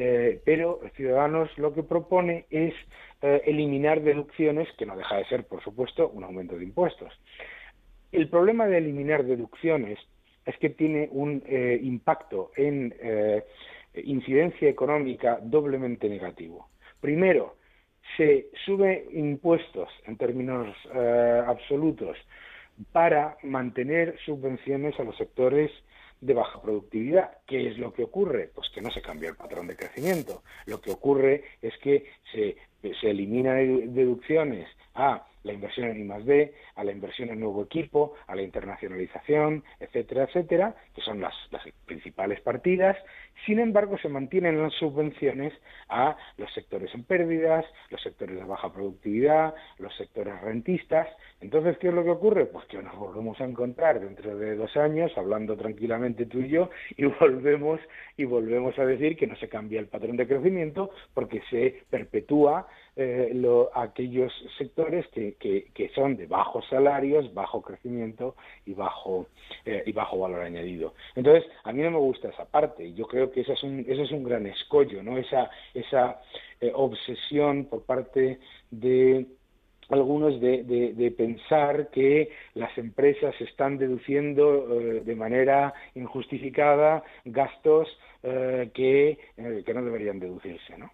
eh, 0.00 0.40
pero 0.44 0.80
Ciudadanos 0.94 1.50
lo 1.58 1.74
que 1.74 1.82
propone 1.82 2.46
es 2.50 2.72
eh, 3.20 3.42
eliminar 3.46 4.00
deducciones, 4.00 4.68
que 4.78 4.86
no 4.86 4.96
deja 4.96 5.16
de 5.16 5.24
ser, 5.24 5.44
por 5.44 5.60
supuesto, 5.64 6.08
un 6.10 6.22
aumento 6.22 6.56
de 6.56 6.62
impuestos. 6.62 7.12
El 8.12 8.28
problema 8.28 8.68
de 8.68 8.78
eliminar 8.78 9.24
deducciones 9.24 9.98
es 10.46 10.56
que 10.58 10.70
tiene 10.70 11.08
un 11.10 11.42
eh, 11.46 11.80
impacto 11.82 12.52
en 12.56 12.94
incidencia 14.04 14.68
económica 14.68 15.40
doblemente 15.42 16.08
negativo. 16.08 16.68
Primero, 17.00 17.56
se 18.16 18.46
sube 18.64 19.08
impuestos 19.12 19.88
en 20.06 20.16
términos 20.16 20.74
absolutos 21.46 22.16
para 22.92 23.36
mantener 23.42 24.16
subvenciones 24.24 24.98
a 25.00 25.04
los 25.04 25.16
sectores 25.16 25.70
de 26.20 26.34
baja 26.34 26.60
productividad. 26.60 27.38
¿Qué 27.46 27.68
es 27.68 27.78
lo 27.78 27.92
que 27.92 28.04
ocurre? 28.04 28.50
Pues 28.54 28.68
que 28.70 28.80
no 28.80 28.90
se 28.90 29.02
cambia 29.02 29.30
el 29.30 29.36
patrón 29.36 29.66
de 29.66 29.76
crecimiento. 29.76 30.42
Lo 30.66 30.80
que 30.80 30.90
ocurre 30.90 31.44
es 31.62 31.76
que 31.78 32.06
se, 32.32 32.56
se 32.82 33.10
eliminan 33.10 33.94
deducciones 33.94 34.68
a 34.94 35.27
la 35.42 35.52
inversión 35.52 35.88
en 35.88 36.06
I+D, 36.06 36.54
a 36.74 36.84
la 36.84 36.92
inversión 36.92 37.30
en 37.30 37.40
nuevo 37.40 37.62
equipo, 37.62 38.14
a 38.26 38.34
la 38.34 38.42
internacionalización, 38.42 39.64
etcétera, 39.80 40.24
etcétera, 40.24 40.74
que 40.94 41.00
son 41.02 41.20
las, 41.20 41.34
las 41.50 41.62
principales 41.86 42.40
partidas. 42.40 42.96
Sin 43.46 43.58
embargo, 43.60 43.96
se 43.98 44.08
mantienen 44.08 44.60
las 44.60 44.72
subvenciones 44.74 45.52
a 45.88 46.16
los 46.36 46.52
sectores 46.52 46.92
en 46.94 47.04
pérdidas, 47.04 47.64
los 47.90 48.02
sectores 48.02 48.36
de 48.36 48.44
baja 48.44 48.72
productividad, 48.72 49.54
los 49.78 49.94
sectores 49.96 50.40
rentistas. 50.40 51.08
Entonces, 51.40 51.78
¿qué 51.78 51.88
es 51.88 51.94
lo 51.94 52.04
que 52.04 52.10
ocurre? 52.10 52.46
Pues 52.46 52.66
que 52.66 52.82
nos 52.82 52.96
volvemos 52.96 53.40
a 53.40 53.44
encontrar 53.44 54.00
dentro 54.00 54.36
de 54.36 54.56
dos 54.56 54.76
años, 54.76 55.12
hablando 55.16 55.56
tranquilamente 55.56 56.26
tú 56.26 56.40
y 56.40 56.48
yo, 56.48 56.70
y 56.96 57.04
volvemos 57.20 57.80
y 58.16 58.24
volvemos 58.24 58.78
a 58.78 58.84
decir 58.84 59.16
que 59.16 59.26
no 59.26 59.36
se 59.36 59.48
cambia 59.48 59.80
el 59.80 59.86
patrón 59.86 60.16
de 60.16 60.26
crecimiento 60.26 60.90
porque 61.14 61.42
se 61.50 61.82
perpetúa 61.90 62.66
eh, 63.00 63.32
aquellos 63.74 64.32
sectores 64.58 65.06
que, 65.08 65.36
que, 65.38 65.88
son 65.94 66.16
de 66.16 66.26
bajos 66.26 66.66
salarios, 66.68 67.32
bajo 67.32 67.62
crecimiento 67.62 68.34
y 68.66 68.74
bajo, 68.74 69.28
eh, 69.64 69.84
y 69.86 69.92
bajo 69.92 70.18
valor 70.18 70.40
añadido. 70.40 70.94
Entonces, 71.14 71.48
a 71.62 71.72
mí 71.72 71.80
no 71.82 71.92
me 71.92 71.98
gusta 71.98 72.28
esa 72.28 72.44
parte 72.46 72.92
yo 72.94 73.06
creo 73.06 73.30
que 73.30 73.42
ese 73.42 73.52
es 73.52 73.62
un, 73.62 73.84
es 73.88 74.10
un 74.10 74.24
gran 74.24 74.46
escollo, 74.46 75.00
¿no? 75.04 75.16
esa, 75.16 75.48
esa 75.74 76.20
eh, 76.60 76.72
obsesión 76.74 77.66
por 77.66 77.84
parte 77.84 78.40
de 78.72 79.26
algunos 79.90 80.40
de, 80.40 80.64
de, 80.64 81.10
pensar 81.12 81.90
que 81.90 82.30
las 82.54 82.76
empresas 82.76 83.34
están 83.40 83.78
deduciendo 83.78 84.66
de 84.68 85.16
manera 85.16 85.72
injustificada 85.94 87.02
gastos 87.24 87.88
que, 88.20 89.18
que 89.64 89.74
no 89.74 89.82
deberían 89.82 90.20
deducirse, 90.20 90.76
¿no? 90.76 90.90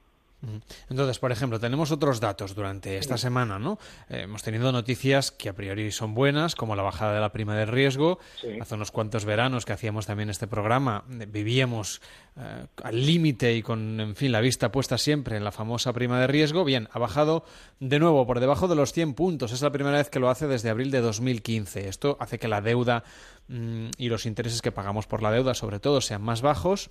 Entonces, 0.88 1.18
por 1.18 1.32
ejemplo, 1.32 1.58
tenemos 1.60 1.90
otros 1.90 2.20
datos 2.20 2.54
durante 2.54 2.98
esta 2.98 3.16
semana, 3.16 3.58
¿no? 3.58 3.78
Eh, 4.08 4.22
hemos 4.22 4.42
tenido 4.42 4.72
noticias 4.72 5.30
que 5.30 5.48
a 5.48 5.52
priori 5.52 5.90
son 5.92 6.14
buenas, 6.14 6.54
como 6.54 6.76
la 6.76 6.82
bajada 6.82 7.14
de 7.14 7.20
la 7.20 7.32
prima 7.32 7.56
de 7.56 7.66
riesgo. 7.66 8.18
Hace 8.60 8.74
unos 8.74 8.90
cuantos 8.90 9.24
veranos 9.24 9.64
que 9.64 9.72
hacíamos 9.72 10.06
también 10.06 10.30
este 10.30 10.46
programa, 10.46 11.04
eh, 11.10 11.26
vivíamos 11.26 12.00
eh, 12.36 12.66
al 12.82 13.06
límite 13.06 13.54
y 13.54 13.62
con, 13.62 14.00
en 14.00 14.16
fin, 14.16 14.32
la 14.32 14.40
vista 14.40 14.72
puesta 14.72 14.98
siempre 14.98 15.36
en 15.36 15.44
la 15.44 15.52
famosa 15.52 15.92
prima 15.92 16.20
de 16.20 16.26
riesgo. 16.26 16.64
Bien, 16.64 16.88
ha 16.92 16.98
bajado 16.98 17.44
de 17.80 17.98
nuevo 17.98 18.26
por 18.26 18.40
debajo 18.40 18.68
de 18.68 18.76
los 18.76 18.92
100 18.92 19.14
puntos. 19.14 19.52
Es 19.52 19.62
la 19.62 19.72
primera 19.72 19.98
vez 19.98 20.10
que 20.10 20.20
lo 20.20 20.30
hace 20.30 20.46
desde 20.46 20.70
abril 20.70 20.90
de 20.90 21.00
2015. 21.00 21.88
Esto 21.88 22.16
hace 22.20 22.38
que 22.38 22.48
la 22.48 22.60
deuda 22.60 23.04
mm, 23.48 23.90
y 23.98 24.08
los 24.08 24.26
intereses 24.26 24.62
que 24.62 24.72
pagamos 24.72 25.06
por 25.06 25.22
la 25.22 25.30
deuda, 25.30 25.54
sobre 25.54 25.80
todo, 25.80 26.00
sean 26.00 26.22
más 26.22 26.42
bajos 26.42 26.90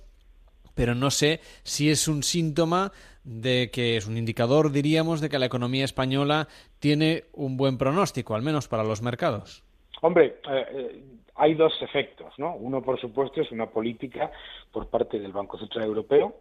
pero 0.74 0.94
no 0.94 1.10
sé 1.10 1.40
si 1.62 1.90
es 1.90 2.08
un 2.08 2.22
síntoma 2.22 2.92
de 3.24 3.70
que 3.72 3.96
es 3.96 4.06
un 4.06 4.18
indicador, 4.18 4.70
diríamos, 4.70 5.20
de 5.20 5.28
que 5.28 5.38
la 5.38 5.46
economía 5.46 5.84
española 5.84 6.48
tiene 6.78 7.24
un 7.32 7.56
buen 7.56 7.78
pronóstico, 7.78 8.34
al 8.34 8.42
menos 8.42 8.68
para 8.68 8.84
los 8.84 9.02
mercados. 9.02 9.64
Hombre, 10.02 10.40
eh, 10.50 10.66
eh, 10.72 11.04
hay 11.36 11.54
dos 11.54 11.72
efectos, 11.80 12.34
¿no? 12.38 12.54
Uno, 12.56 12.82
por 12.82 13.00
supuesto, 13.00 13.40
es 13.40 13.50
una 13.50 13.66
política 13.70 14.30
por 14.70 14.88
parte 14.88 15.18
del 15.18 15.32
Banco 15.32 15.58
Central 15.58 15.86
Europeo 15.86 16.36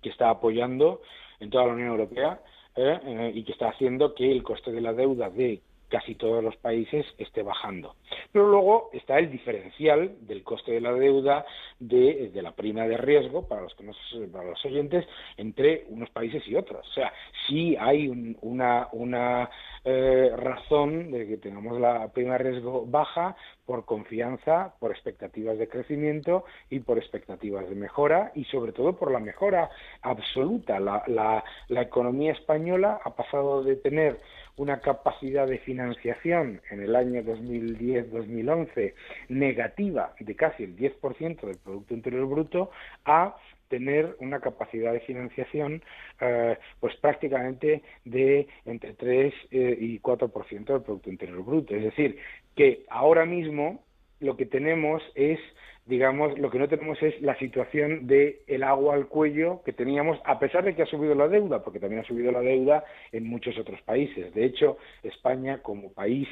que 0.00 0.08
está 0.08 0.30
apoyando 0.30 1.02
en 1.40 1.50
toda 1.50 1.66
la 1.66 1.72
Unión 1.72 1.88
Europea 1.88 2.40
eh, 2.76 3.32
y 3.34 3.42
que 3.42 3.52
está 3.52 3.68
haciendo 3.68 4.14
que 4.14 4.30
el 4.30 4.42
coste 4.42 4.70
de 4.70 4.80
la 4.80 4.92
deuda 4.92 5.28
de 5.28 5.60
casi 5.90 6.14
todos 6.14 6.42
los 6.42 6.56
países 6.56 7.04
esté 7.18 7.42
bajando. 7.42 7.96
Pero 8.32 8.48
luego 8.48 8.90
está 8.92 9.18
el 9.18 9.30
diferencial 9.30 10.16
del 10.20 10.42
coste 10.42 10.72
de 10.72 10.80
la 10.80 10.92
deuda 10.92 11.44
de, 11.78 12.30
la 12.34 12.52
prima 12.52 12.86
de 12.86 12.96
riesgo 12.96 13.46
para 13.46 13.62
los, 13.62 13.74
que 13.74 13.84
para 14.32 14.48
los 14.48 14.64
oyentes 14.64 15.04
entre 15.36 15.84
unos 15.88 16.08
países 16.10 16.46
y 16.46 16.54
otros. 16.54 16.88
O 16.88 16.92
sea, 16.92 17.12
sí 17.46 17.76
hay 17.78 18.08
una, 18.40 18.88
una 18.92 19.50
eh, 19.84 20.30
razón 20.36 21.10
de 21.10 21.26
que 21.26 21.36
tengamos 21.36 21.78
la 21.80 22.08
prima 22.12 22.32
de 22.32 22.50
riesgo 22.50 22.86
baja 22.86 23.36
por 23.70 23.84
confianza, 23.84 24.74
por 24.80 24.90
expectativas 24.90 25.56
de 25.56 25.68
crecimiento 25.68 26.44
y 26.70 26.80
por 26.80 26.98
expectativas 26.98 27.68
de 27.68 27.76
mejora 27.76 28.32
y 28.34 28.42
sobre 28.46 28.72
todo 28.72 28.96
por 28.96 29.12
la 29.12 29.20
mejora 29.20 29.70
absoluta. 30.02 30.80
La, 30.80 31.44
economía 31.68 32.32
española 32.32 32.98
ha 33.04 33.14
pasado 33.14 33.62
de 33.62 33.76
tener 33.76 34.18
una 34.56 34.80
capacidad 34.80 35.46
de 35.46 35.58
financiación 35.58 36.60
en 36.68 36.82
el 36.82 36.96
año 36.96 37.22
2010-2011 37.22 38.92
negativa 39.28 40.14
de 40.18 40.34
casi 40.34 40.64
el 40.64 40.76
10% 40.76 41.40
del 41.40 41.58
Producto 41.58 41.94
Interior 41.94 42.26
Bruto 42.26 42.70
a 43.04 43.36
tener 43.70 44.16
una 44.18 44.40
capacidad 44.40 44.92
de 44.92 45.00
financiación 45.00 45.82
eh, 46.20 46.58
pues 46.80 46.94
prácticamente 46.96 47.82
de 48.04 48.48
entre 48.66 48.92
3 48.94 49.32
eh, 49.50 49.78
y 49.80 50.00
4% 50.00 50.64
del 50.64 50.82
Producto 50.82 51.08
Interior 51.08 51.42
Bruto. 51.42 51.74
Es 51.74 51.84
decir, 51.84 52.18
que 52.54 52.84
ahora 52.90 53.24
mismo 53.24 53.82
lo 54.18 54.36
que 54.36 54.44
tenemos 54.44 55.02
es 55.14 55.38
digamos, 55.86 56.38
lo 56.38 56.50
que 56.50 56.58
no 56.58 56.68
tenemos 56.68 57.02
es 57.02 57.20
la 57.20 57.36
situación 57.38 58.06
de 58.06 58.42
el 58.46 58.62
agua 58.62 58.94
al 58.94 59.08
cuello 59.08 59.60
que 59.64 59.72
teníamos, 59.72 60.20
a 60.24 60.38
pesar 60.38 60.62
de 60.64 60.76
que 60.76 60.82
ha 60.82 60.86
subido 60.86 61.16
la 61.16 61.26
deuda, 61.26 61.64
porque 61.64 61.80
también 61.80 62.02
ha 62.02 62.06
subido 62.06 62.30
la 62.30 62.40
deuda 62.40 62.84
en 63.10 63.26
muchos 63.26 63.58
otros 63.58 63.82
países. 63.82 64.32
De 64.32 64.44
hecho, 64.44 64.78
España, 65.02 65.62
como 65.62 65.92
país 65.92 66.28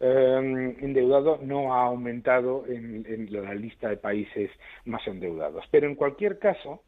eh, 0.00 0.76
endeudado, 0.80 1.38
no 1.42 1.74
ha 1.74 1.84
aumentado 1.84 2.64
en, 2.66 3.28
la 3.30 3.54
lista 3.54 3.88
de 3.88 3.96
países 3.96 4.50
más 4.84 5.06
endeudados. 5.06 5.64
Pero 5.70 5.86
en 5.86 5.94
cualquier 5.94 6.38
caso, 6.38 6.82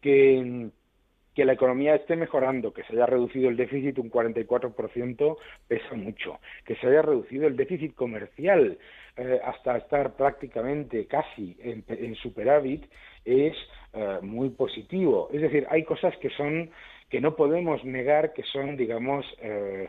que 0.00 0.70
que 1.34 1.44
la 1.44 1.52
economía 1.52 1.96
esté 1.96 2.16
mejorando, 2.16 2.72
que 2.72 2.84
se 2.84 2.92
haya 2.92 3.06
reducido 3.06 3.48
el 3.48 3.56
déficit 3.56 3.98
un 3.98 4.10
44% 4.10 5.36
pesa 5.66 5.94
mucho, 5.94 6.38
que 6.64 6.76
se 6.76 6.86
haya 6.86 7.02
reducido 7.02 7.48
el 7.48 7.56
déficit 7.56 7.94
comercial 7.94 8.78
eh, 9.16 9.40
hasta 9.44 9.76
estar 9.76 10.14
prácticamente 10.14 11.06
casi 11.06 11.56
en, 11.60 12.14
superávit 12.16 12.84
es 13.24 13.54
eh, 13.92 14.18
muy 14.22 14.50
positivo. 14.50 15.28
Es 15.32 15.42
decir, 15.42 15.66
hay 15.70 15.82
cosas 15.82 16.16
que 16.18 16.30
son 16.30 16.70
que 17.08 17.20
no 17.20 17.36
podemos 17.36 17.84
negar 17.84 18.32
que 18.32 18.42
son, 18.42 18.76
digamos, 18.76 19.24
eh, 19.40 19.88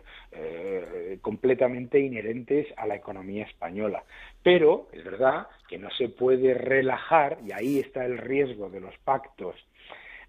completamente 1.21 1.99
inherentes 1.99 2.67
a 2.77 2.85
la 2.85 2.95
economía 2.95 3.45
española. 3.45 4.03
Pero 4.43 4.87
es 4.91 5.03
verdad 5.03 5.47
que 5.67 5.77
no 5.77 5.89
se 5.91 6.09
puede 6.09 6.53
relajar, 6.53 7.39
y 7.45 7.51
ahí 7.51 7.79
está 7.79 8.05
el 8.05 8.17
riesgo 8.17 8.69
de 8.69 8.79
los 8.79 8.95
pactos 8.99 9.55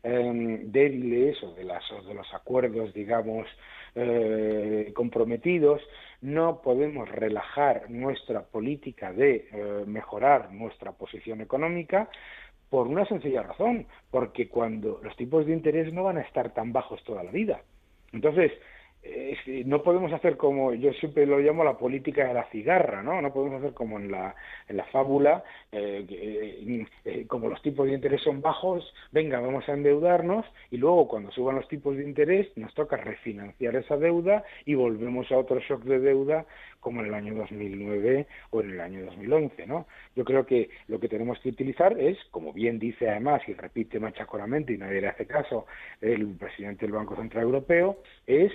em, 0.02 0.71
débiles 0.71 1.43
o 1.43 1.52
de, 1.52 1.64
los 1.64 2.35
acuerdos, 2.35 2.95
digamos, 2.95 3.47
eh, 3.95 4.93
comprometidos, 4.95 5.83
no 6.21 6.61
podemos 6.62 7.09
relajar 7.09 7.90
nuestra 7.90 8.43
política 8.43 9.12
de 9.12 9.49
eh, 9.50 9.85
mejorar 9.87 10.52
nuestra 10.52 10.93
posición 10.93 11.40
económica 11.40 12.09
por 12.70 12.88
una 12.88 13.06
sencilla 13.06 13.42
razón, 13.42 13.87
porque 14.11 14.49
cuando 14.49 15.00
los 15.02 15.16
tipos 15.16 15.46
de 15.46 15.52
interés 15.52 15.92
no 15.92 16.04
van 16.04 16.18
a 16.18 16.23
estar 16.23 16.52
tan 16.52 16.73
bajos 16.73 17.02
toda 17.04 17.23
la 17.23 17.30
vida. 17.30 17.62
Entonces, 18.12 18.52
no 19.64 19.82
podemos 19.82 20.12
hacer 20.12 20.36
como 20.36 20.75
yo 20.75 20.92
siempre 20.94 21.26
lo 21.26 21.38
llamo 21.38 21.64
la 21.64 21.78
política 21.78 22.26
de 22.26 22.34
la 22.34 22.48
cigarra, 22.50 23.02
¿no? 23.02 23.20
No 23.20 23.32
podemos 23.32 23.60
hacer 23.60 23.75
como 23.75 23.98
en 23.98 24.10
la, 24.10 24.34
en 24.68 24.76
la 24.76 24.84
fábula, 24.84 25.44
eh, 25.72 26.04
eh, 26.08 26.86
eh, 27.04 27.26
como 27.26 27.48
los 27.48 27.60
tipos 27.62 27.86
de 27.86 27.94
interés 27.94 28.22
son 28.22 28.40
bajos, 28.40 28.92
venga, 29.12 29.40
vamos 29.40 29.68
a 29.68 29.72
endeudarnos 29.72 30.46
y 30.70 30.76
luego 30.76 31.08
cuando 31.08 31.30
suban 31.30 31.56
los 31.56 31.68
tipos 31.68 31.96
de 31.96 32.04
interés 32.04 32.48
nos 32.56 32.75
toca 32.75 32.96
refinanciar 32.96 33.76
esa 33.76 33.96
deuda 33.96 34.44
y 34.64 34.75
volvemos 34.75 35.30
a 35.30 35.38
otro 35.38 35.60
shock 35.60 35.82
de 35.84 36.00
deuda 36.00 36.46
como 36.80 37.00
en 37.00 37.06
el 37.06 37.14
año 37.14 37.34
2009 37.34 38.26
o 38.50 38.60
en 38.60 38.70
el 38.70 38.80
año 38.80 39.04
2011, 39.06 39.66
¿no? 39.66 39.86
Yo 40.14 40.25
creo 40.25 40.46
que 40.46 40.70
lo 40.88 41.00
que 41.00 41.08
tenemos 41.08 41.38
que 41.40 41.48
utilizar 41.48 41.98
es, 41.98 42.16
como 42.30 42.52
bien 42.52 42.78
dice 42.78 43.10
además 43.10 43.42
y 43.48 43.54
repite 43.54 43.98
machacoramente 43.98 44.72
y 44.72 44.78
nadie 44.78 45.00
le 45.00 45.08
hace 45.08 45.26
caso 45.26 45.66
el 46.00 46.36
presidente 46.36 46.86
del 46.86 46.94
Banco 46.94 47.16
Central 47.16 47.44
Europeo, 47.44 47.98
es 48.26 48.52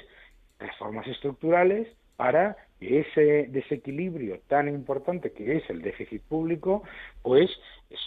reformas 0.62 1.08
estructurales 1.08 1.88
para 2.16 2.56
que 2.80 3.00
ese 3.00 3.48
desequilibrio 3.50 4.42
tan 4.48 4.68
importante 4.68 5.32
que 5.32 5.58
es 5.58 5.70
el 5.70 5.82
déficit 5.82 6.22
público, 6.22 6.84
pues 7.24 7.50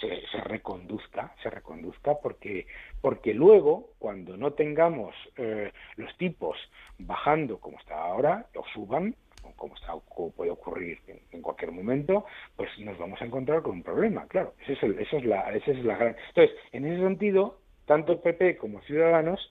se, 0.00 0.40
reconduzca, 0.42 1.34
se 1.42 1.50
reconduzca, 1.50 2.14
porque, 2.22 2.66
porque 3.00 3.34
luego, 3.34 3.90
cuando 3.98 4.36
no 4.36 4.52
tengamos 4.52 5.14
eh, 5.36 5.72
los 5.96 6.16
tipos 6.16 6.56
bajando 6.98 7.58
como 7.58 7.78
está 7.78 7.96
ahora, 7.96 8.46
o 8.54 8.64
suban, 8.72 9.14
como, 9.56 9.74
está, 9.74 9.94
puede 10.36 10.50
ocurrir 10.50 10.98
en, 11.32 11.42
cualquier 11.42 11.72
momento, 11.72 12.24
pues 12.56 12.70
nos 12.78 12.96
vamos 12.98 13.20
a 13.20 13.24
encontrar 13.24 13.62
con 13.62 13.72
un 13.72 13.82
problema, 13.82 14.26
claro. 14.28 14.54
Ese 14.62 14.74
es 14.74 14.82
el, 14.84 14.98
eso 14.98 15.18
es 15.18 15.24
la, 15.24 15.52
esa 15.54 15.70
es 15.72 15.84
la 15.84 15.96
gran... 15.96 16.16
Entonces, 16.28 16.56
en 16.72 16.86
ese 16.86 17.02
sentido, 17.02 17.58
tanto 17.86 18.20
PP 18.20 18.56
como 18.56 18.80
Ciudadanos 18.82 19.50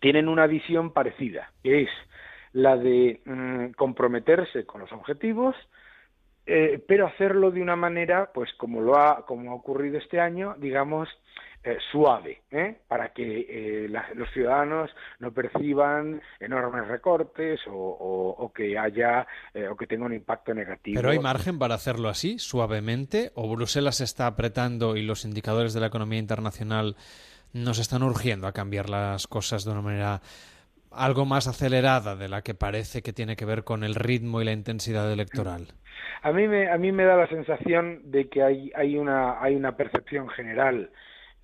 tienen 0.00 0.28
una 0.28 0.46
visión 0.46 0.92
parecida, 0.92 1.52
que 1.62 1.82
es 1.82 1.90
la 2.52 2.76
de 2.76 3.20
mm, 3.24 3.72
comprometerse 3.72 4.64
con 4.64 4.80
los 4.80 4.92
objetivos, 4.92 5.54
eh, 6.46 6.82
pero 6.86 7.06
hacerlo 7.06 7.50
de 7.50 7.60
una 7.60 7.76
manera, 7.76 8.30
pues 8.32 8.52
como 8.54 8.80
lo 8.80 8.96
ha, 8.98 9.26
como 9.26 9.50
ha 9.50 9.54
ocurrido 9.54 9.98
este 9.98 10.20
año, 10.20 10.54
digamos, 10.58 11.08
eh, 11.64 11.76
suave, 11.90 12.42
¿eh? 12.52 12.78
para 12.86 13.12
que 13.12 13.88
los 14.14 14.30
ciudadanos 14.30 14.88
no 15.18 15.32
perciban 15.32 16.22
enormes 16.38 16.86
recortes 16.86 17.60
o, 17.68 18.52
que 18.54 18.78
haya 18.78 19.26
o 19.68 19.76
que 19.76 19.88
tenga 19.88 20.06
un 20.06 20.14
impacto 20.14 20.54
negativo. 20.54 21.00
Pero 21.00 21.10
hay 21.10 21.18
margen 21.18 21.58
para 21.58 21.74
hacerlo 21.74 22.08
así, 22.08 22.38
suavemente, 22.38 23.32
o 23.34 23.50
Bruselas 23.54 24.00
está 24.00 24.28
apretando 24.28 24.96
y 24.96 25.02
los 25.02 25.24
indicadores 25.24 25.74
de 25.74 25.80
la 25.80 25.88
economía 25.88 26.20
internacional 26.20 26.94
nos 27.64 27.78
están 27.78 28.02
urgiendo 28.02 28.46
a 28.46 28.52
cambiar 28.52 28.90
las 28.90 29.26
cosas 29.26 29.64
de 29.64 29.72
una 29.72 29.82
manera 29.82 30.20
algo 30.90 31.24
más 31.24 31.46
acelerada 31.46 32.16
de 32.16 32.28
la 32.28 32.42
que 32.42 32.54
parece 32.54 33.02
que 33.02 33.12
tiene 33.12 33.36
que 33.36 33.44
ver 33.44 33.64
con 33.64 33.84
el 33.84 33.94
ritmo 33.94 34.40
y 34.40 34.44
la 34.44 34.52
intensidad 34.52 35.10
electoral. 35.12 35.68
A 36.22 36.32
mí 36.32 36.48
me, 36.48 36.70
a 36.70 36.78
me 36.78 37.04
da 37.04 37.16
la 37.16 37.28
sensación 37.28 38.00
de 38.10 38.28
que 38.28 38.42
hay, 38.42 38.72
hay, 38.74 38.96
una, 38.96 39.42
hay 39.42 39.54
una 39.54 39.76
percepción 39.76 40.28
general 40.28 40.90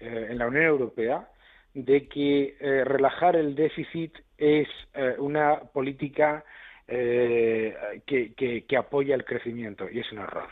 eh, 0.00 0.28
en 0.30 0.38
la 0.38 0.46
Unión 0.46 0.64
Europea 0.64 1.28
de 1.74 2.08
que 2.08 2.56
eh, 2.60 2.84
relajar 2.84 3.36
el 3.36 3.54
déficit 3.54 4.14
es 4.36 4.68
eh, 4.94 5.14
una 5.18 5.60
política 5.60 6.44
que, 6.84 8.34
que, 8.68 8.76
apoya 8.76 9.14
el 9.14 9.24
crecimiento 9.24 9.88
y 9.88 10.00
es 10.00 10.12
un 10.12 10.18
error. 10.18 10.50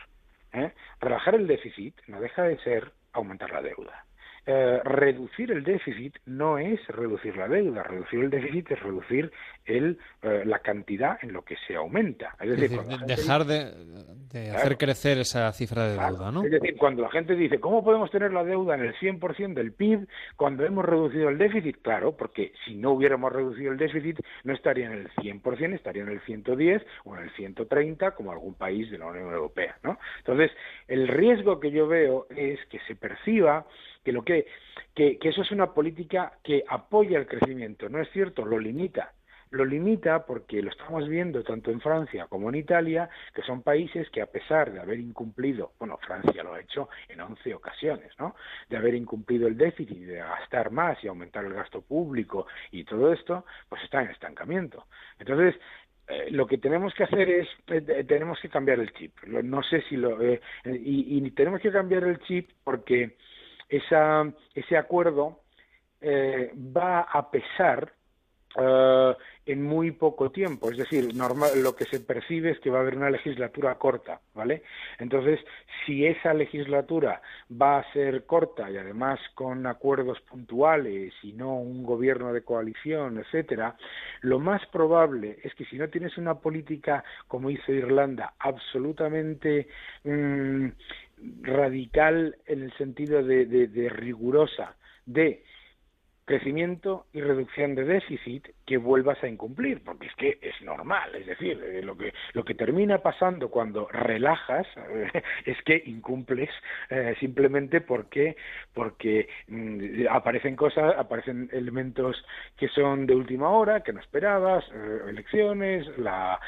Relajar 0.98 1.34
el 1.34 1.46
déficit 1.46 1.94
no 2.06 2.18
deja 2.18 2.44
de 2.44 2.56
ser 2.60 2.92
aumentar 3.12 3.50
la 3.50 3.60
deuda. 3.60 4.06
Eh, 4.52 4.80
reducir 4.82 5.52
el 5.52 5.62
déficit 5.62 6.16
no 6.26 6.58
es 6.58 6.84
reducir 6.88 7.36
la 7.36 7.46
deuda, 7.46 7.84
reducir 7.84 8.18
el 8.18 8.30
déficit 8.30 8.72
es 8.72 8.80
reducir 8.80 9.30
el, 9.64 9.96
eh, 10.22 10.42
la 10.44 10.58
cantidad 10.58 11.18
en 11.22 11.32
lo 11.32 11.42
que 11.42 11.54
se 11.68 11.76
aumenta. 11.76 12.34
Es 12.40 12.58
decir, 12.58 12.80
dejar 13.06 13.44
de, 13.44 14.50
hacer 14.50 14.76
crecer 14.76 15.18
esa 15.18 15.52
cifra 15.52 15.84
de 15.84 15.92
deuda, 15.92 16.32
¿no? 16.32 16.42
Es 16.42 16.50
decir, 16.50 16.76
cuando 16.76 17.02
la 17.02 17.10
gente 17.10 17.36
dice, 17.36 17.60
¿cómo 17.60 17.84
podemos 17.84 18.10
tener 18.10 18.32
la 18.32 18.42
deuda 18.42 18.74
en 18.74 18.80
el 18.80 18.94
100% 18.96 19.54
del 19.54 19.72
PIB 19.72 20.08
cuando 20.34 20.64
hemos 20.64 20.84
reducido 20.84 21.28
el 21.28 21.38
déficit? 21.38 21.80
Claro, 21.80 22.16
porque 22.16 22.52
si 22.64 22.74
no 22.74 22.90
hubiéramos 22.90 23.32
reducido 23.32 23.70
el 23.70 23.78
déficit, 23.78 24.18
no 24.42 24.52
estaría 24.52 24.86
en 24.86 24.94
el 24.94 25.10
100%, 25.10 25.74
estaría 25.74 26.02
en 26.02 26.08
el 26.08 26.20
110 26.22 26.82
o 27.04 27.16
en 27.16 27.22
el 27.22 27.30
130, 27.36 28.16
como 28.16 28.32
algún 28.32 28.54
país 28.54 28.90
de 28.90 28.98
la 28.98 29.06
Unión 29.06 29.32
Europea, 29.32 29.76
¿no? 29.84 29.96
Entonces, 30.18 30.50
el 30.88 31.06
riesgo 31.06 31.60
que 31.60 31.70
yo 31.70 31.86
veo 31.86 32.26
es 32.30 32.58
que 32.66 32.80
se 32.88 32.96
perciba 32.96 33.64
que 34.04 34.12
lo 34.12 34.22
que, 34.22 34.46
que, 34.94 35.18
eso 35.22 35.42
es 35.42 35.50
una 35.50 35.72
política 35.72 36.32
que 36.42 36.64
apoya 36.68 37.18
el 37.18 37.26
crecimiento, 37.26 37.88
no 37.88 38.00
es 38.00 38.10
cierto, 38.10 38.44
lo 38.44 38.58
limita. 38.58 39.12
Lo 39.52 39.64
limita 39.64 40.26
porque 40.26 40.62
lo 40.62 40.70
estamos 40.70 41.08
viendo 41.08 41.42
tanto 41.42 41.72
en 41.72 41.80
Francia 41.80 42.28
como 42.28 42.48
en 42.48 42.54
Italia, 42.54 43.10
que 43.34 43.42
son 43.42 43.62
países 43.62 44.08
que 44.10 44.22
a 44.22 44.26
pesar 44.26 44.72
de 44.72 44.78
haber 44.78 45.00
incumplido, 45.00 45.72
bueno, 45.80 45.98
Francia 46.06 46.44
lo 46.44 46.54
ha 46.54 46.60
hecho 46.60 46.88
en 47.08 47.20
11 47.20 47.54
ocasiones, 47.54 48.12
¿no? 48.20 48.36
De 48.68 48.76
haber 48.76 48.94
incumplido 48.94 49.48
el 49.48 49.56
déficit, 49.56 49.98
de 49.98 50.18
gastar 50.18 50.70
más 50.70 51.02
y 51.02 51.08
aumentar 51.08 51.44
el 51.44 51.54
gasto 51.54 51.82
público 51.82 52.46
y 52.70 52.84
todo 52.84 53.12
esto, 53.12 53.44
pues 53.68 53.82
está 53.82 54.02
en 54.02 54.10
estancamiento. 54.10 54.86
Entonces, 55.18 55.56
eh, 56.06 56.28
lo 56.30 56.46
que 56.46 56.58
tenemos 56.58 56.94
que 56.94 57.04
hacer 57.04 57.28
es 57.28 57.48
eh, 57.68 58.04
tenemos 58.04 58.38
que 58.40 58.48
cambiar 58.48 58.80
el 58.80 58.92
chip 58.92 59.16
no 59.26 59.62
sé 59.62 59.82
si 59.82 59.96
lo 59.96 60.20
eh, 60.20 60.40
y, 60.64 61.18
y, 61.18 61.30
tenemos 61.30 61.60
que 61.60 61.70
cambiar 61.70 62.02
el 62.02 62.18
chip 62.20 62.50
porque 62.64 63.16
esa, 63.70 64.30
ese 64.54 64.76
acuerdo 64.76 65.40
eh, 66.00 66.52
va 66.76 67.00
a 67.02 67.30
pesar 67.30 67.92
eh, 68.58 69.14
en 69.46 69.62
muy 69.62 69.92
poco 69.92 70.30
tiempo. 70.30 70.70
Es 70.70 70.76
decir, 70.76 71.14
normal, 71.14 71.50
lo 71.62 71.74
que 71.74 71.84
se 71.84 72.00
percibe 72.00 72.50
es 72.50 72.60
que 72.60 72.70
va 72.70 72.78
a 72.78 72.80
haber 72.82 72.96
una 72.96 73.10
legislatura 73.10 73.76
corta, 73.76 74.20
¿vale? 74.34 74.62
Entonces, 74.98 75.40
si 75.84 76.06
esa 76.06 76.34
legislatura 76.34 77.20
va 77.50 77.78
a 77.78 77.92
ser 77.92 78.26
corta 78.26 78.70
y 78.70 78.76
además 78.76 79.18
con 79.34 79.66
acuerdos 79.66 80.20
puntuales 80.20 81.12
y 81.22 81.32
no 81.32 81.56
un 81.56 81.84
gobierno 81.84 82.32
de 82.32 82.42
coalición, 82.42 83.18
etcétera, 83.18 83.76
lo 84.20 84.38
más 84.38 84.64
probable 84.66 85.38
es 85.42 85.54
que 85.54 85.64
si 85.64 85.76
no 85.76 85.88
tienes 85.88 86.16
una 86.18 86.34
política 86.34 87.02
como 87.26 87.50
hizo 87.50 87.72
Irlanda 87.72 88.34
absolutamente 88.38 89.68
mm, 90.04 90.66
radical 91.42 92.36
en 92.46 92.62
el 92.62 92.72
sentido 92.74 93.22
de 93.22 93.88
rigurosa 93.90 94.76
de 95.06 95.42
crecimiento 96.30 97.06
y 97.12 97.20
reducción 97.22 97.74
de 97.74 97.84
déficit 97.84 98.46
que 98.64 98.76
vuelvas 98.76 99.20
a 99.24 99.26
incumplir, 99.26 99.82
porque 99.82 100.06
es 100.06 100.14
que 100.14 100.38
es 100.40 100.62
normal, 100.62 101.12
es 101.16 101.26
decir, 101.26 101.60
eh, 101.60 101.82
lo 101.82 101.98
que 101.98 102.14
lo 102.34 102.44
que 102.44 102.54
termina 102.54 102.98
pasando 102.98 103.50
cuando 103.50 103.88
relajas 103.88 104.64
eh, 104.76 105.10
es 105.44 105.60
que 105.62 105.82
incumples 105.86 106.48
eh, 106.88 107.16
simplemente 107.18 107.80
porque 107.80 108.36
porque 108.72 109.28
mm, 109.48 110.06
aparecen 110.08 110.54
cosas, 110.54 110.94
aparecen 110.96 111.48
elementos 111.52 112.24
que 112.56 112.68
son 112.68 113.06
de 113.08 113.16
última 113.16 113.50
hora, 113.50 113.80
que 113.82 113.92
no 113.92 113.98
esperabas, 113.98 114.64
elecciones, 115.08 115.88
la 115.98 116.38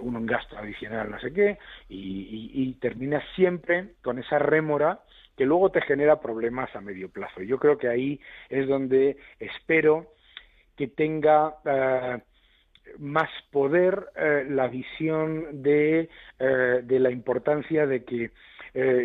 un 0.00 0.26
gasto 0.26 0.58
adicional, 0.58 1.08
no 1.10 1.20
sé 1.20 1.32
qué, 1.32 1.58
y, 1.88 2.50
y 2.54 2.72
terminas 2.80 3.22
siempre 3.36 3.90
con 4.02 4.18
esa 4.18 4.40
rémora 4.40 4.98
que 5.38 5.46
luego 5.46 5.70
te 5.70 5.80
genera 5.82 6.20
problemas 6.20 6.74
a 6.74 6.80
medio 6.80 7.08
plazo. 7.08 7.40
Yo 7.42 7.60
creo 7.60 7.78
que 7.78 7.86
ahí 7.86 8.20
es 8.50 8.66
donde 8.66 9.16
espero 9.38 10.08
que 10.76 10.88
tenga 10.88 11.54
eh, 11.64 12.18
más 12.98 13.30
poder 13.52 14.08
eh, 14.16 14.46
la 14.48 14.66
visión 14.66 15.62
de, 15.62 16.08
eh, 16.40 16.80
de, 16.82 16.98
la 16.98 17.12
importancia 17.12 17.86
de 17.86 18.04
que 18.04 18.32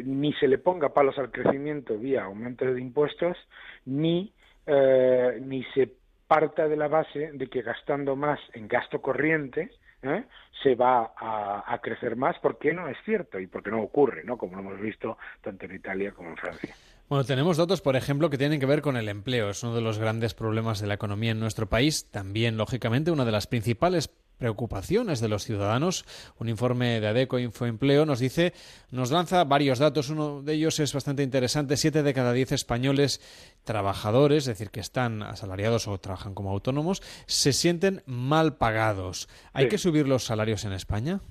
ni 0.05 0.33
se 0.33 0.47
le 0.47 0.57
ponga 0.59 0.93
palos 0.93 1.17
al 1.17 1.31
crecimiento 1.31 1.97
vía 1.97 2.25
aumento 2.25 2.65
de 2.65 2.79
impuestos, 2.79 3.37
ni, 3.85 4.31
ni 4.67 5.63
se 5.73 5.89
parta 6.27 6.67
de 6.67 6.75
la 6.75 6.87
base 6.87 7.31
de 7.33 7.47
que 7.47 7.63
gastando 7.63 8.15
más 8.15 8.39
en 8.53 8.67
gasto 8.67 9.01
corriente, 9.01 9.71
¿eh? 10.03 10.25
se 10.61 10.75
va 10.75 11.13
a, 11.17 11.77
crecer 11.81 12.15
más, 12.15 12.37
porque 12.41 12.73
no 12.73 12.87
es 12.87 12.97
cierto 13.03 13.39
y 13.39 13.47
porque 13.47 13.71
no 13.71 13.81
ocurre, 13.81 14.23
¿no? 14.23 14.37
como 14.37 14.55
lo 14.55 14.61
hemos 14.61 14.79
visto 14.79 15.17
tanto 15.41 15.65
en 15.65 15.75
Italia 15.75 16.11
como 16.11 16.29
en 16.29 16.37
Francia. 16.37 16.75
Bueno, 17.09 17.25
tenemos 17.25 17.57
datos, 17.57 17.81
por 17.81 17.95
ejemplo, 17.95 18.29
que 18.29 18.37
tienen 18.37 18.59
que 18.59 18.65
ver 18.65 18.81
con 18.81 18.95
el 18.95 19.09
empleo. 19.09 19.49
Es 19.49 19.61
uno 19.63 19.75
de 19.75 19.81
los 19.81 19.99
grandes 19.99 20.33
problemas 20.33 20.79
de 20.79 20.87
la 20.87 20.93
economía 20.93 21.31
en 21.31 21.39
nuestro 21.39 21.67
país. 21.67 22.09
También, 22.09 22.55
lógicamente, 22.55 23.11
una 23.11 23.25
de 23.25 23.31
las 23.31 23.45
principales 23.45 24.07
preocupaciones 24.43 25.21
de 25.21 25.29
los 25.29 25.45
ciudadanos. 25.45 26.03
Un 26.37 26.49
informe 26.49 26.99
de 26.99 27.07
ADECO 27.07 27.39
Infoempleo 27.39 28.05
nos 28.05 28.19
dice, 28.19 28.51
nos 28.91 29.09
lanza 29.09 29.45
varios 29.45 29.79
datos. 29.79 30.09
Uno 30.09 30.41
de 30.41 30.55
ellos 30.55 30.81
es 30.81 30.93
bastante 30.93 31.23
interesante. 31.23 31.77
Siete 31.77 32.03
de 32.03 32.13
cada 32.13 32.33
diez 32.33 32.51
españoles 32.51 33.21
trabajadores, 33.63 34.39
es 34.39 34.47
decir, 34.47 34.69
que 34.69 34.81
están 34.81 35.23
asalariados 35.23 35.87
o 35.87 35.97
trabajan 35.97 36.33
como 36.35 36.51
autónomos, 36.51 36.99
se 37.25 37.53
sienten 37.53 38.01
mal 38.05 38.57
pagados. 38.57 39.29
¿Hay 39.53 39.69
que 39.69 39.77
subir 39.77 40.09
los 40.09 40.25
salarios 40.25 40.65
en 40.65 40.73
España? 40.73 41.21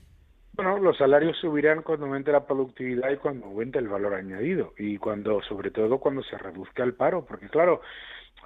Bueno, 0.55 0.79
los 0.79 0.96
salarios 0.96 1.37
subirán 1.37 1.83
cuando 1.83 2.07
aumente 2.07 2.33
la 2.33 2.46
productividad 2.46 3.11
y 3.11 3.18
cuando 3.18 3.44
aumente 3.44 3.79
el 3.79 3.88
valor 3.88 4.14
añadido 4.14 4.72
y 4.79 4.96
cuando, 4.96 5.42
sobre 5.42 5.70
todo, 5.70 5.98
cuando 5.98 6.22
se 6.22 6.38
reduzca 6.38 6.83
el 6.83 6.94
paro, 6.94 7.27
porque 7.27 7.51
claro, 7.51 7.83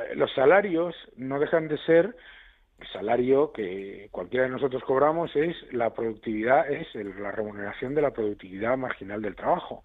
eh, 0.01 0.17
los 0.17 0.35
salarios 0.35 0.97
no 1.17 1.39
dejan 1.39 1.69
de 1.69 1.79
ser 1.79 2.17
salario 2.93 3.53
que 3.53 4.09
cualquiera 4.11 4.47
de 4.47 4.53
nosotros 4.53 4.83
cobramos 4.85 5.35
es 5.35 5.57
la 5.73 5.91
productividad, 5.91 6.71
es 6.71 6.87
la 6.95 7.33
remuneración 7.33 7.95
de 7.95 8.03
la 8.03 8.11
productividad 8.11 8.77
marginal 8.77 9.23
del 9.23 9.35
trabajo. 9.35 9.83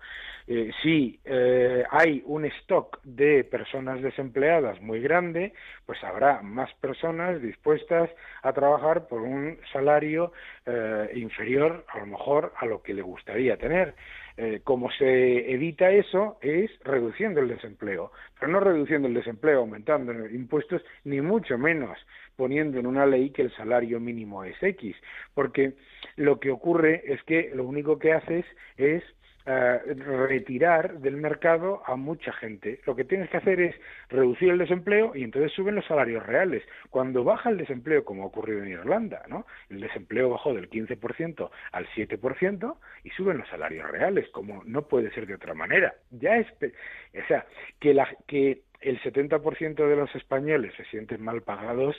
Eh, 0.47 0.71
si 0.81 1.19
eh, 1.23 1.83
hay 1.89 2.23
un 2.25 2.45
stock 2.45 2.99
de 3.03 3.43
personas 3.43 4.01
desempleadas 4.01 4.81
muy 4.81 4.99
grande, 4.99 5.53
pues 5.85 6.03
habrá 6.03 6.41
más 6.41 6.73
personas 6.75 7.41
dispuestas 7.41 8.09
a 8.41 8.51
trabajar 8.51 9.07
por 9.07 9.21
un 9.21 9.57
salario 9.71 10.33
eh, 10.65 11.11
inferior 11.15 11.85
a 11.89 11.99
lo 11.99 12.07
mejor 12.07 12.53
a 12.57 12.65
lo 12.65 12.81
que 12.81 12.93
le 12.93 13.01
gustaría 13.01 13.57
tener. 13.57 13.95
Eh, 14.37 14.61
como 14.63 14.89
se 14.91 15.51
evita 15.51 15.91
eso 15.91 16.37
es 16.41 16.71
reduciendo 16.83 17.41
el 17.41 17.49
desempleo, 17.49 18.11
pero 18.39 18.51
no 18.51 18.59
reduciendo 18.59 19.07
el 19.07 19.13
desempleo, 19.13 19.59
aumentando 19.59 20.13
impuestos, 20.29 20.81
ni 21.03 21.21
mucho 21.21 21.57
menos 21.57 21.97
poniendo 22.41 22.79
en 22.79 22.87
una 22.87 23.05
ley 23.05 23.29
que 23.29 23.43
el 23.43 23.55
salario 23.55 23.99
mínimo 23.99 24.43
es 24.43 24.55
X, 24.63 24.95
porque 25.35 25.73
lo 26.15 26.39
que 26.39 26.49
ocurre 26.49 27.03
es 27.05 27.21
que 27.21 27.51
lo 27.53 27.65
único 27.65 27.99
que 27.99 28.13
haces 28.13 28.45
es 28.77 29.03
retirar 29.45 30.99
del 31.01 31.17
mercado 31.17 31.83
a 31.85 31.95
mucha 31.95 32.33
gente. 32.33 32.79
Lo 32.87 32.95
que 32.95 33.05
tienes 33.05 33.29
que 33.29 33.37
hacer 33.37 33.61
es 33.61 33.75
reducir 34.09 34.49
el 34.49 34.57
desempleo 34.57 35.11
y 35.15 35.23
entonces 35.23 35.51
suben 35.51 35.75
los 35.75 35.85
salarios 35.85 36.25
reales. 36.25 36.63
Cuando 36.89 37.23
baja 37.23 37.51
el 37.51 37.57
desempleo, 37.57 38.03
como 38.03 38.23
ha 38.23 38.27
ocurrido 38.27 38.63
en 38.63 38.69
Irlanda, 38.69 39.21
¿no? 39.27 39.45
El 39.69 39.79
desempleo 39.79 40.31
bajó 40.31 40.55
del 40.55 40.67
15% 40.67 41.51
al 41.73 41.87
7% 41.89 42.75
y 43.03 43.09
suben 43.11 43.37
los 43.37 43.49
salarios 43.49 43.87
reales, 43.87 44.27
como 44.29 44.63
no 44.65 44.87
puede 44.87 45.11
ser 45.11 45.27
de 45.27 45.35
otra 45.35 45.53
manera. 45.53 45.93
Ya 46.09 46.37
es, 46.37 46.47
o 46.51 47.27
sea, 47.27 47.45
que 47.79 47.93
la 47.93 48.07
que 48.27 48.63
el 48.81 48.99
70% 49.01 49.87
de 49.87 49.95
los 49.95 50.13
españoles 50.15 50.73
se 50.75 50.85
sienten 50.85 51.23
mal 51.23 51.41
pagados. 51.41 51.95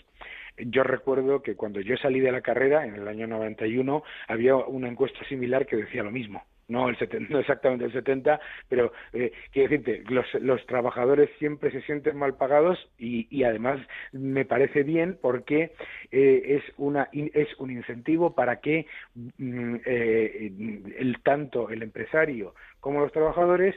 Yo 0.58 0.82
recuerdo 0.82 1.42
que 1.42 1.56
cuando 1.56 1.80
yo 1.80 1.96
salí 1.96 2.20
de 2.20 2.32
la 2.32 2.40
carrera, 2.40 2.86
en 2.86 2.96
el 2.96 3.08
año 3.08 3.26
91, 3.26 4.02
había 4.28 4.56
una 4.56 4.88
encuesta 4.88 5.24
similar 5.28 5.66
que 5.66 5.76
decía 5.76 6.02
lo 6.02 6.10
mismo 6.10 6.44
no, 6.72 6.88
el 6.88 6.96
no 7.28 7.38
exactamente 7.38 7.84
el 7.84 7.92
70, 7.92 8.40
pero 8.68 8.92
eh, 9.12 9.32
quiero 9.52 9.68
decirte, 9.68 10.02
los, 10.40 10.66
trabajadores 10.66 11.30
siempre 11.38 11.70
se 11.70 11.82
sienten 11.82 12.16
mal 12.16 12.34
pagados 12.34 12.78
y, 12.98 13.44
además 13.44 13.80
me 14.12 14.44
parece 14.44 14.82
bien 14.82 15.18
porque 15.20 15.72
eh, 16.10 16.42
es, 16.46 16.62
una, 16.78 17.08
es 17.12 17.48
un 17.58 17.70
incentivo 17.70 18.34
para 18.34 18.60
que 18.60 18.86
mm, 19.14 19.76
eh, 19.84 20.52
el, 20.98 21.20
tanto 21.22 21.68
el 21.68 21.82
empresario 21.82 22.54
como 22.80 23.00
los 23.00 23.12
trabajadores 23.12 23.74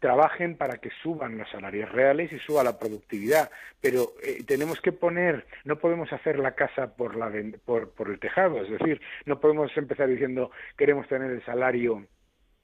trabajen 0.00 0.56
para 0.56 0.78
que 0.78 0.90
suban 1.02 1.38
los 1.38 1.50
salarios 1.50 1.90
reales 1.90 2.32
y 2.32 2.38
suba 2.38 2.64
la 2.64 2.78
productividad. 2.78 3.50
Pero 3.80 4.12
eh, 4.22 4.44
tenemos 4.46 4.80
que 4.80 4.92
poner, 4.92 5.46
no 5.64 5.76
podemos 5.76 6.12
hacer 6.12 6.38
la 6.38 6.54
casa 6.54 6.94
por, 6.94 7.16
la, 7.16 7.32
por, 7.64 7.90
por 7.92 8.10
el 8.10 8.18
tejado, 8.18 8.62
es 8.62 8.70
decir, 8.70 9.00
no 9.26 9.40
podemos 9.40 9.76
empezar 9.76 10.08
diciendo 10.08 10.50
queremos 10.76 11.08
tener 11.08 11.30
el 11.30 11.44
salario 11.44 12.06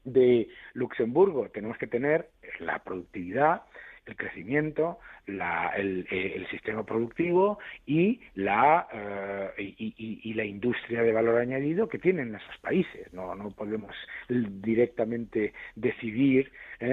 de 0.04 0.48
Luxemburgo, 0.74 1.48
tenemos 1.48 1.78
que 1.78 1.86
tener 1.86 2.30
la 2.60 2.78
productividad 2.80 3.62
el 4.06 4.16
crecimiento, 4.16 4.98
la, 5.26 5.72
el, 5.76 6.06
eh, 6.10 6.34
el, 6.36 6.46
sistema 6.48 6.84
productivo 6.84 7.58
y 7.86 8.20
la, 8.34 8.86
uh, 8.92 9.60
y, 9.60 10.34
la 10.34 10.44
industria 10.44 11.02
de 11.02 11.12
valor 11.12 11.40
añadido 11.40 11.88
que 11.88 11.98
tienen 11.98 12.34
esos 12.34 12.58
países. 12.60 13.12
No, 13.12 13.34
podemos 13.56 13.94
directamente 14.28 15.54
decidir 15.74 16.52
eh, 16.80 16.86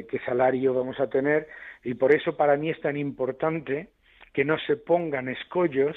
eh, 0.00 0.06
qué 0.10 0.18
salario 0.20 0.74
vamos 0.74 1.00
a 1.00 1.08
tener 1.08 1.48
y 1.82 1.94
por 1.94 2.14
eso 2.14 2.36
para 2.36 2.56
mí 2.56 2.70
es 2.70 2.80
tan 2.80 2.96
importante 2.96 3.88
que 4.32 4.44
no 4.44 4.58
se 4.58 4.76
pongan 4.76 5.28
escollos 5.28 5.96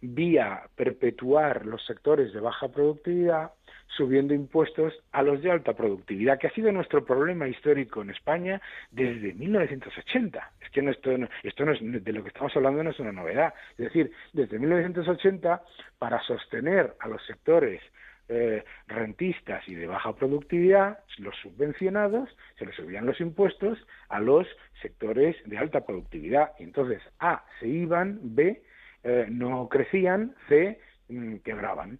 vía 0.00 0.62
perpetuar 0.76 1.66
los 1.66 1.84
sectores 1.86 2.32
de 2.32 2.40
baja 2.40 2.68
productividad 2.68 3.52
subiendo 3.86 4.34
impuestos 4.34 4.92
a 5.12 5.22
los 5.22 5.42
de 5.42 5.50
alta 5.50 5.74
productividad, 5.74 6.38
que 6.38 6.48
ha 6.48 6.52
sido 6.52 6.72
nuestro 6.72 7.04
problema 7.04 7.48
histórico 7.48 8.02
en 8.02 8.10
España 8.10 8.60
desde 8.90 9.34
1980. 9.34 10.52
Es 10.60 10.70
que 10.70 10.80
esto, 10.80 11.10
esto 11.42 11.64
no 11.64 11.72
es, 11.72 11.80
de 11.80 12.12
lo 12.12 12.22
que 12.22 12.28
estamos 12.28 12.54
hablando 12.56 12.82
no 12.82 12.90
es 12.90 12.98
una 12.98 13.12
novedad. 13.12 13.54
Es 13.72 13.86
decir, 13.86 14.10
desde 14.32 14.58
1980, 14.58 15.62
para 15.98 16.20
sostener 16.22 16.94
a 17.00 17.08
los 17.08 17.24
sectores 17.26 17.80
eh, 18.28 18.64
rentistas 18.86 19.68
y 19.68 19.74
de 19.74 19.86
baja 19.86 20.14
productividad, 20.14 21.00
los 21.18 21.36
subvencionados, 21.42 22.30
se 22.58 22.64
les 22.64 22.74
subían 22.74 23.06
los 23.06 23.20
impuestos 23.20 23.78
a 24.08 24.18
los 24.18 24.46
sectores 24.80 25.36
de 25.44 25.58
alta 25.58 25.84
productividad. 25.84 26.52
Y 26.58 26.64
entonces, 26.64 27.02
A, 27.18 27.44
se 27.60 27.68
iban, 27.68 28.18
B, 28.22 28.62
eh, 29.02 29.26
no 29.28 29.68
crecían, 29.68 30.34
C, 30.48 30.80
mm, 31.08 31.36
quebraban. 31.44 31.98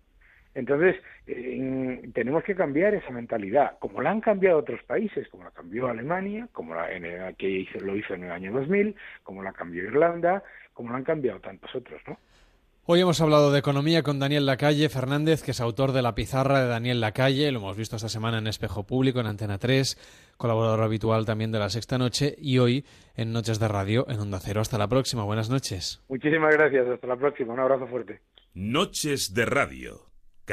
Entonces, 0.55 0.97
eh, 1.27 2.11
tenemos 2.15 2.45
que 2.45 2.55
cambiar 2.55 2.95
esa 2.95 3.11
mentalidad, 3.11 3.77
como 3.81 4.01
la 4.01 4.11
han 4.11 4.21
cambiado 4.21 4.59
otros 4.59 4.83
países, 4.85 5.29
como 5.29 5.45
la 5.45 5.51
cambió 5.51 5.89
Alemania, 5.89 6.49
como 6.53 6.75
la 6.75 6.93
en 6.93 7.05
el, 7.05 7.35
que 7.37 7.51
hizo, 7.51 7.81
lo 7.81 7.97
hizo 7.97 8.15
en 8.15 8.25
el 8.25 8.33
año 8.33 8.53
2000, 8.53 8.95
como 9.23 9.43
la 9.43 9.53
cambió 9.53 9.83
Irlanda, 9.83 10.43
como 10.73 10.91
la 10.91 10.99
han 10.99 11.05
cambiado 11.05 11.41
tantos 11.41 11.75
otros, 11.75 12.01
¿no? 12.07 12.19
Hoy 12.87 13.01
hemos 13.01 13.19
hablado 13.23 13.51
de 13.51 13.59
economía 13.59 14.03
con 14.03 14.19
Daniel 14.19 14.45
Lacalle 14.45 14.91
Fernández, 14.91 15.43
que 15.43 15.53
es 15.53 15.61
autor 15.63 15.93
de 15.93 16.03
La 16.03 16.15
pizarra 16.15 16.61
de 16.61 16.69
Daniel 16.69 17.01
Lacalle, 17.01 17.51
lo 17.51 17.61
hemos 17.61 17.79
visto 17.79 17.97
esta 17.97 18.11
semana 18.11 18.37
en 18.37 18.47
Espejo 18.47 18.85
Público, 18.85 19.21
en 19.21 19.27
Antena 19.27 19.57
3, 19.57 20.35
colaborador 20.37 20.83
habitual 20.83 21.25
también 21.25 21.51
de 21.51 21.59
La 21.59 21.71
Sexta 21.71 21.97
Noche 21.97 22.35
y 22.37 22.59
hoy 22.59 22.85
en 23.17 23.33
Noches 23.33 23.59
de 23.59 23.69
Radio 23.69 24.05
en 24.11 24.21
Onda 24.21 24.39
Cero. 24.39 24.61
Hasta 24.61 24.77
la 24.77 24.87
próxima, 24.87 25.25
buenas 25.25 25.49
noches. 25.49 26.05
Muchísimas 26.11 26.55
gracias, 26.55 26.87
hasta 26.87 27.07
la 27.07 27.17
próxima, 27.17 27.55
un 27.55 27.61
abrazo 27.61 27.87
fuerte. 27.87 28.21
Noches 28.53 29.33
de 29.33 29.47
Radio 29.47 30.14